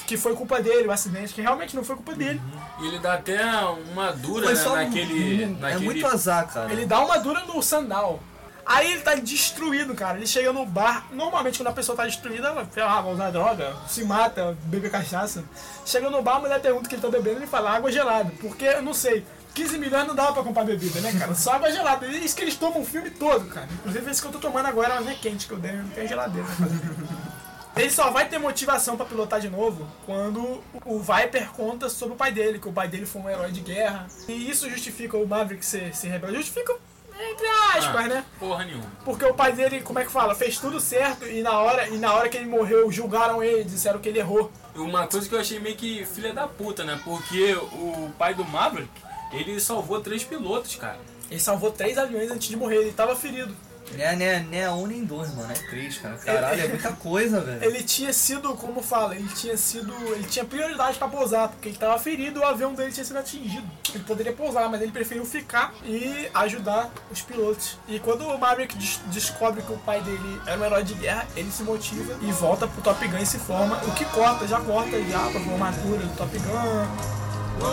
[0.05, 2.41] que foi culpa dele, o acidente, que realmente não foi culpa dele.
[2.80, 3.43] E ele dá até
[3.91, 5.86] uma dura né, só um- naquele, é naquele.
[5.86, 6.72] muito azar, cara.
[6.72, 8.19] Ele dá uma dura no sandal.
[8.65, 10.17] Aí ele tá destruído, cara.
[10.17, 11.07] Ele chega no bar.
[11.11, 15.43] Normalmente, quando a pessoa tá destruída, ela ah, vai usar droga, se mata, bebe cachaça.
[15.86, 18.32] Chega no bar, a mulher pergunta o que ele tá bebendo ele fala água gelada.
[18.39, 21.36] Porque, eu não sei, 15 milhões não dava pra comprar bebida, né, cara?
[21.36, 22.06] Só água gelada.
[22.08, 23.68] E Isso que eles tomam o filme todo, cara.
[23.72, 26.08] Inclusive, esse que eu tô tomando agora ela é quente, que eu dei, não tem
[26.08, 26.47] geladeira.
[27.76, 32.18] Ele só vai ter motivação pra pilotar de novo quando o Viper conta sobre o
[32.18, 34.08] pai dele, que o pai dele foi um herói de guerra.
[34.28, 36.36] E isso justifica o Maverick ser, ser rebelde.
[36.38, 36.76] Justifica
[37.18, 38.26] entre aspas, Ah, né?
[38.39, 38.86] Porra nenhuma.
[39.06, 40.36] Porque o pai dele, como é que fala?
[40.36, 43.99] Fez tudo certo e na hora, e na hora que ele morreu, julgaram ele, disseram
[43.99, 44.52] que ele errou.
[44.76, 46.99] Uma coisa que eu achei meio que filha da puta, né?
[47.04, 48.89] Porque o pai do Maverick,
[49.34, 50.99] ele salvou três pilotos, cara.
[51.29, 53.55] Ele salvou três aviões antes de morrer, ele tava ferido.
[53.97, 55.51] Não é, não é, não é um nem dois, mano.
[55.51, 56.15] É três, cara.
[56.15, 57.59] Caralho, é muita coisa, velho.
[57.65, 59.91] Ele tinha sido, como fala, ele tinha sido.
[60.13, 63.17] Ele tinha prioridade pra pousar, porque ele tava ferido e o avião dele tinha sido
[63.19, 63.67] atingido.
[63.93, 67.77] Ele poderia pousar, mas ele preferiu ficar e ajudar os pilotos.
[67.86, 71.27] E quando o Maverick des- descobre que o pai dele era um herói de guerra,
[71.36, 73.75] ele se motiva e volta pro Top Gun e se forma.
[73.86, 77.30] O que corta, já corta já pra formatura do Top Gun.
[77.62, 77.70] You've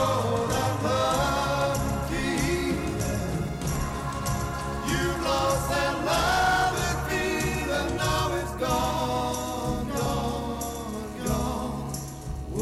[5.24, 6.47] lost that love.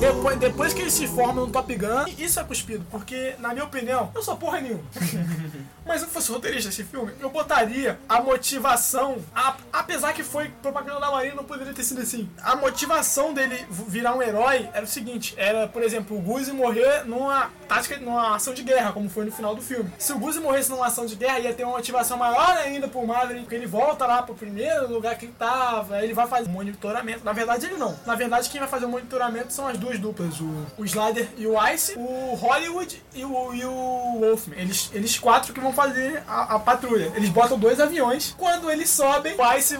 [0.01, 3.64] Depois, depois que ele se forma no Top Gun, isso é cuspido, porque, na minha
[3.64, 4.82] opinião, eu sou porra nenhuma.
[5.86, 10.49] Mas se eu fosse roteirista desse filme, eu botaria a motivação, a- apesar que foi
[10.61, 12.28] propaganda da Marinha, não poderia ter sido assim.
[12.42, 17.05] A motivação dele virar um herói era o seguinte: era, por exemplo, o Guzi morrer
[17.05, 19.88] numa tática, numa ação de guerra, como foi no final do filme.
[19.97, 23.07] Se o Guzi morresse numa ação de guerra, ia ter uma motivação maior ainda pro
[23.07, 27.24] Maverick, porque ele volta lá pro primeiro lugar que ele tava, ele vai fazer monitoramento.
[27.24, 27.97] Na verdade, ele não.
[28.05, 31.47] Na verdade, quem vai fazer o monitoramento são as duas duplas, o, o Slider e
[31.47, 34.57] o Ice, o Hollywood e o, e o Wolfman.
[34.57, 37.12] Eles, eles quatro que vão fazer a, a patrulha.
[37.14, 38.34] Eles botam dois aviões.
[38.37, 39.78] Quando eles sobem, o Ice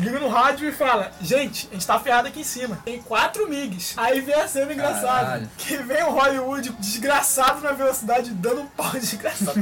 [0.00, 2.78] liga no rádio e fala: Gente, a gente tá ferrado aqui em cima.
[2.84, 3.94] Tem quatro MiGs.
[3.96, 5.24] Aí vem a cena engraçada.
[5.24, 5.50] Caralho.
[5.56, 9.60] Que vem o Hollywood desgraçado na velocidade, dando um pau desgraçado.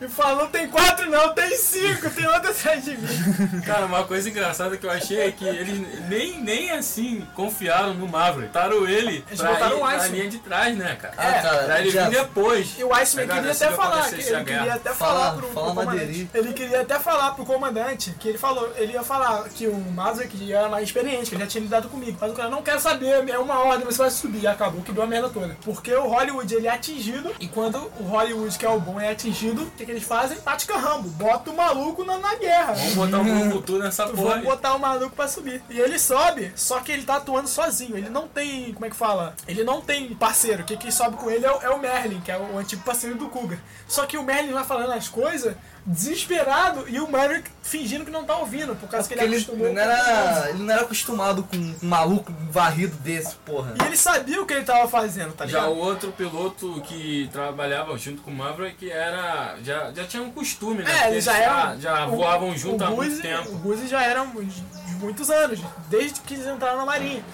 [0.00, 3.60] e falando: Tem quatro, não, tem cinco, tem outro atrás de mim.
[3.64, 8.08] Cara, uma coisa engraçada que eu achei é que eles nem, nem assim confiaram no
[8.08, 8.52] Maverick.
[8.52, 10.16] Taram ele ele Eles pra botaram o na Iceman.
[10.18, 11.14] linha de trás, né, cara?
[11.16, 11.64] Ah, tá.
[11.64, 12.74] Pra ele vir depois.
[12.78, 15.66] E o Iceman queria até falar, que ele queria até Fala- falar pro, pro fala
[15.68, 15.96] comandante.
[15.96, 16.30] madeirinho.
[16.34, 20.52] Ele queria até falar pro comandante que ele falou, ele ia falar que o Maverick
[20.52, 22.16] era mais experiente, que ele já tinha lidado comigo.
[22.20, 24.42] Mas o cara não quer saber, é uma ordem, você vai subir.
[24.42, 25.56] E acabou que deu a merda toda.
[25.64, 29.10] Porque o Hollywood ele é atingido, e quando o Hollywood, que é o bom, é
[29.10, 30.36] atingido, o que, que eles fazem?
[30.38, 31.08] Tática Rambo.
[31.10, 32.74] Bota o maluco na, na guerra.
[32.74, 34.30] Vamos botar um futuro nessa porra.
[34.30, 35.62] Vamos botar o maluco pra subir.
[35.70, 37.96] E ele sobe, só que ele tá atuando sozinho.
[37.96, 39.05] Ele não tem, como é que fala?
[39.46, 40.64] Ele não tem parceiro.
[40.64, 43.16] Quem, quem sobe com ele é o, é o Merlin, que é o antigo parceiro
[43.16, 43.58] do Cougar.
[43.88, 45.54] Só que o Merlin vai falando as coisas
[45.88, 49.44] desesperado e o Maverick fingindo que não tá ouvindo, por causa que Porque ele ele
[49.44, 53.74] acostumou não, era, ele não era acostumado com um maluco varrido desse, porra.
[53.80, 55.74] E ele sabia o que ele tava fazendo, tá Já ligado?
[55.74, 59.56] o outro piloto que trabalhava junto com o Maverick era.
[59.62, 60.90] Já, já tinha um costume, né?
[61.04, 61.80] É, eles já já, eram.
[61.80, 63.50] já o- voavam junto o há muito tempo.
[63.50, 67.24] O Guzzi já era de muitos anos, desde que eles entraram na Marinha.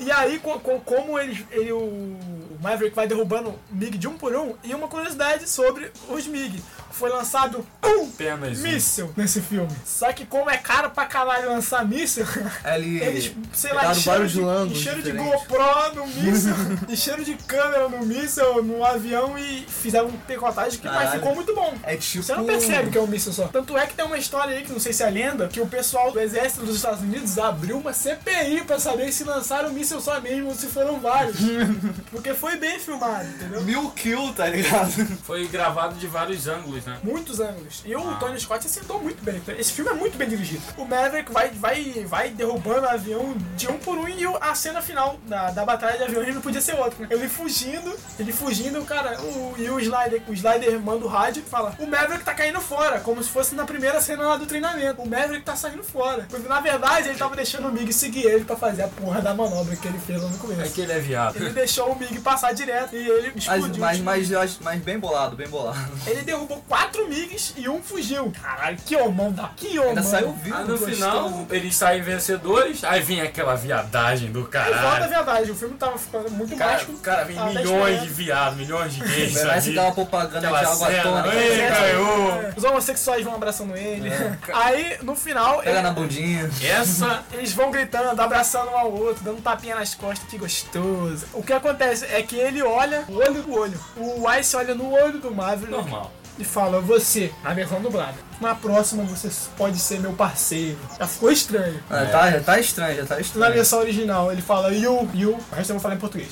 [0.00, 2.16] E aí, co- co- como eles, ele, o
[2.60, 6.62] Maverick vai derrubando MiG de um por um, e uma curiosidade sobre os MiG.
[6.90, 8.62] Foi lançado um Apenas um.
[8.62, 9.70] míssil nesse filme.
[9.84, 12.26] Só que como é caro pra caralho lançar míssil,
[12.64, 14.40] Ele eles, sei lá, encheram de,
[14.72, 15.12] encheram de.
[15.12, 16.54] GoPro no míssil,
[16.88, 21.54] encheram de câmera no míssil, no avião e fizeram um picotagem que mas ficou muito
[21.54, 21.74] bom.
[21.82, 22.24] É tipo.
[22.24, 23.48] Você não percebe que é um míssil só.
[23.48, 25.66] Tanto é que tem uma história aí, que não sei se é lenda, que o
[25.66, 30.00] pessoal do exército dos Estados Unidos abriu uma CPI pra saber se lançaram um míssil
[30.00, 31.36] só mesmo ou se foram vários.
[32.10, 33.62] Porque foi bem filmado, entendeu?
[33.62, 34.90] Mil kill, tá ligado?
[35.24, 36.98] Foi gravado de vários ângulos, né?
[37.02, 37.82] Muitos ângulos.
[37.84, 39.40] E o Tony Scott acertou muito bem.
[39.58, 40.62] Esse filme é muito bem dirigido.
[40.76, 44.80] O Maverick vai, vai, vai derrubando o avião de um por um e a cena
[44.82, 46.98] final da, da batalha de aviões não podia ser outra.
[47.00, 47.08] né?
[47.10, 51.48] Ele fugindo, ele fugindo, cara, o, e o Slider, o Slider manda o rádio e
[51.48, 55.02] fala: O Maverick tá caindo fora, como se fosse na primeira cena lá do treinamento.
[55.02, 56.26] O Maverick tá saindo fora.
[56.28, 59.34] Porque na verdade ele tava deixando o Mig seguir ele pra fazer a porra da
[59.34, 60.60] manobra que ele fez lá no começo.
[60.62, 61.36] É que ele é viado.
[61.36, 63.80] Ele deixou o Mig passar direto e ele Mas, explodiu.
[63.80, 65.78] mas, mas, acho- mas bem bolado, bem bolado.
[66.06, 68.32] Ele derrubou quatro MiGs e um fugiu.
[68.42, 69.90] Caralho, que homão da que homão.
[69.90, 70.56] Ainda saiu vivo.
[70.56, 70.88] Aí no Gostou?
[70.88, 75.08] final eles saem vencedores, aí vem aquela viadagem do Aí volta a caralho.
[75.08, 77.00] verdade, o filme tava ficando muito Cara, mais.
[77.00, 81.02] cara, vem milhões de viados, milhões de gays Parece aquela propaganda de Aquela água cena,
[81.02, 81.34] tônica.
[81.36, 84.10] É, Os homossexuais vão abraçando ele.
[84.52, 86.50] Aí, no final, Pega ele- na bundinha.
[86.62, 91.26] Essa eles vão gritando, abraçando um ao outro, dando tapinha nas costas, que gostoso.
[91.32, 93.80] O que acontece é que ele olha o olho do olho.
[93.96, 96.12] O Ice olha no olho do Maverick normal.
[96.38, 98.28] e fala, você, na versão dublada.
[98.40, 100.78] Na próxima você pode ser meu parceiro.
[100.96, 101.82] Já ficou estranho.
[101.90, 103.52] Ah, tá, já tá estranho, já tá Na estranho.
[103.52, 106.28] versão original ele fala you, you, o resto eu vou falar em português.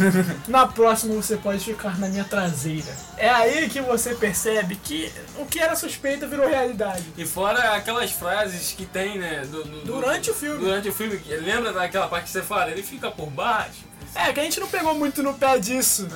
[0.48, 2.88] na próxima você pode ficar na minha traseira.
[3.18, 7.04] É aí que você percebe que o que era suspeita virou realidade.
[7.18, 9.44] E fora aquelas frases que tem, né?
[9.50, 10.58] do- do- Durante o filme.
[10.64, 11.18] Durante o filme.
[11.18, 12.70] que- Lembra daquela parte que você fala?
[12.70, 13.89] Ele fica por baixo.
[14.14, 16.08] É, que a gente não pegou muito no pé disso.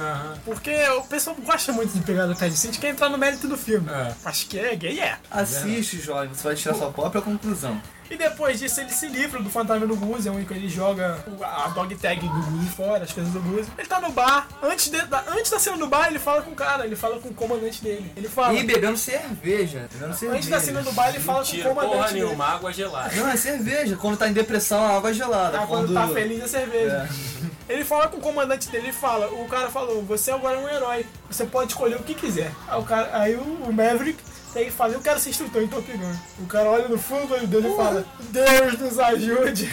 [0.44, 2.66] Porque o pessoal gosta muito de pegar no pé disso.
[2.66, 3.88] A gente quer entrar no mérito do filme.
[3.90, 4.14] É.
[4.24, 5.18] Acho que é gay, é.
[5.30, 7.80] Assiste, jovem, você vai tirar sua própria conclusão.
[8.10, 11.42] E depois disso ele se livra do fantasma do Goose, é onde ele joga o-
[11.44, 13.68] a dog tag do Goose fora, as coisas do Goose.
[13.78, 16.50] Ele tá no bar, antes, de- da, antes da cena do bar ele fala com
[16.50, 18.12] o cara, ele fala com o comandante dele.
[18.16, 18.54] Ele fala.
[18.54, 20.36] E bebendo cerveja, bebendo cerveja.
[20.38, 22.24] Antes da cena do bar ele fala com o Mentira, porra comandante dele.
[22.26, 23.14] nenhuma, água gelada.
[23.14, 23.96] Não, é cerveja.
[23.96, 25.60] Quando tá em depressão, a água é gelada.
[25.60, 27.08] Ah, quando tá feliz é cerveja.
[27.66, 30.68] Ele fala com o comandante dele, ele fala, o cara falou, você agora é um
[30.68, 32.52] herói, você pode escolher o que quiser.
[32.68, 34.22] Aí o, cara, aí o, o Maverick
[34.54, 36.14] tem que falar, eu quero ser instrutor em Top Gun.
[36.38, 39.68] O cara olha no fundo do olho dele e fala, Deus nos ajude.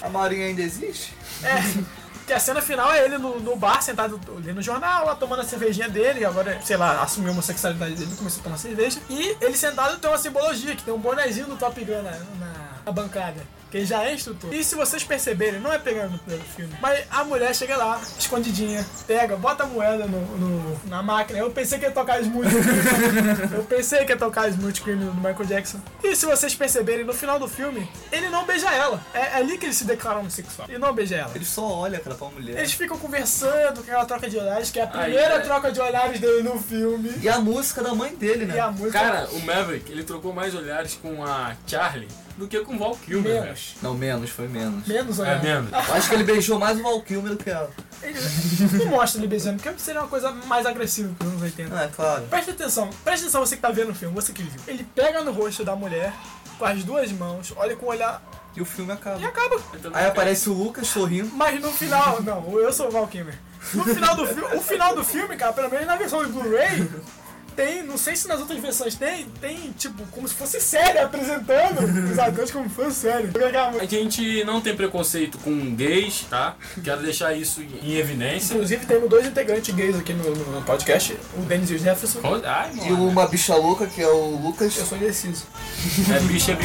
[0.00, 1.12] A Marinha ainda existe?
[1.42, 1.82] É,
[2.26, 5.40] que a cena final é ele no, no bar, sentado lendo o jornal, lá tomando
[5.40, 9.00] a cervejinha dele, agora, sei lá, assumiu a homossexualidade dele, começou a tomar cerveja.
[9.10, 12.79] E ele sentado tem uma simbologia, que tem um bonezinho do Top Gun na, na-
[12.84, 13.40] na bancada.
[13.70, 14.52] Que ele já é instrutor.
[14.52, 18.00] E se vocês perceberem, não é pegando no primeiro filme, mas a mulher chega lá,
[18.18, 21.38] escondidinha, pega, bota a moeda no, no- na máquina.
[21.38, 23.36] Eu pensei que ia tocar Smooth Criminal.
[23.52, 25.80] Eu pensei que ia tocar Smooth Criminal do Michael Jackson.
[26.02, 29.00] E se vocês perceberem, no final do filme, ele não beija ela.
[29.14, 30.68] É ali que ele se declara homossexual.
[30.68, 31.30] Ele não beija ela.
[31.32, 32.58] Ele só olha, cara, pra mulher.
[32.58, 35.40] Eles ficam conversando, aquela troca de olhares, que é a primeira é.
[35.40, 37.12] troca de olhares dele no filme.
[37.22, 38.56] E a música da mãe dele, né?
[38.56, 38.98] E a música.
[38.98, 42.08] Cara, o Maverick, ele trocou mais olhares com a Charlie
[42.40, 43.42] do que com o Val Kilmer, velho.
[43.44, 43.74] menos.
[43.82, 44.86] Não, menos, foi menos.
[44.86, 45.42] Menos É olhares.
[45.42, 45.70] menos.
[45.72, 47.70] Eu acho que ele beijou mais o Val Kilmer do que ela.
[48.02, 48.18] Ele
[48.78, 51.76] não mostra ele beijando, porque seria uma coisa mais agressiva que os anos 80.
[51.78, 52.22] Ah, é claro.
[52.28, 54.60] Presta atenção, presta atenção você que tá vendo o filme, você que viu.
[54.66, 56.12] Ele pega no rosto da mulher,
[56.58, 58.22] com as duas mãos, olha com o olhar
[58.56, 59.20] E o filme acaba.
[59.20, 59.56] e acaba.
[59.92, 61.30] Aí aparece o Lucas sorrindo.
[61.34, 63.38] Mas no final, não, eu sou o Val Kilmer.
[63.74, 66.88] No final do filme, o final do filme, cara, pelo menos na versão do Blu-ray,
[67.50, 71.80] tem, não sei se nas outras versões tem, tem, tipo, como se fosse série apresentando
[72.10, 73.28] os atores como se fosse série.
[73.80, 76.56] A gente não tem preconceito com gays, tá?
[76.82, 78.54] Quero deixar isso em evidência.
[78.54, 82.20] Inclusive temos dois integrantes gays aqui no, no- podcast, o Dennis e o Jefferson.
[82.44, 84.76] Ai, E uma bicha louca, que é o Lucas.
[84.76, 85.44] Eu sou indeciso.
[86.14, 86.56] É bicha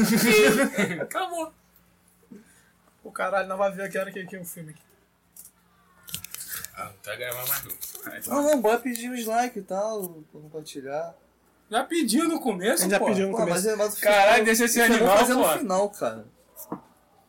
[1.02, 1.52] Acabou.
[3.02, 4.82] O caralho, não vai ver aqui a hora que é o filme aqui.
[6.76, 8.34] Ah, não tá gravando mais não.
[8.42, 11.14] Não, não, bora pedir os likes e tal, pra compartilhar.
[11.70, 13.06] Já pediu no começo, Já pô.
[13.06, 13.56] pediu no Pô, começo.
[13.56, 16.24] mas, é- mas o Caralho, final- deixa esse final animal, fazer no final, cara.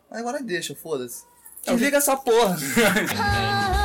[0.10, 1.26] Agora deixa, foda-se.
[1.66, 2.58] Desliga essa porra.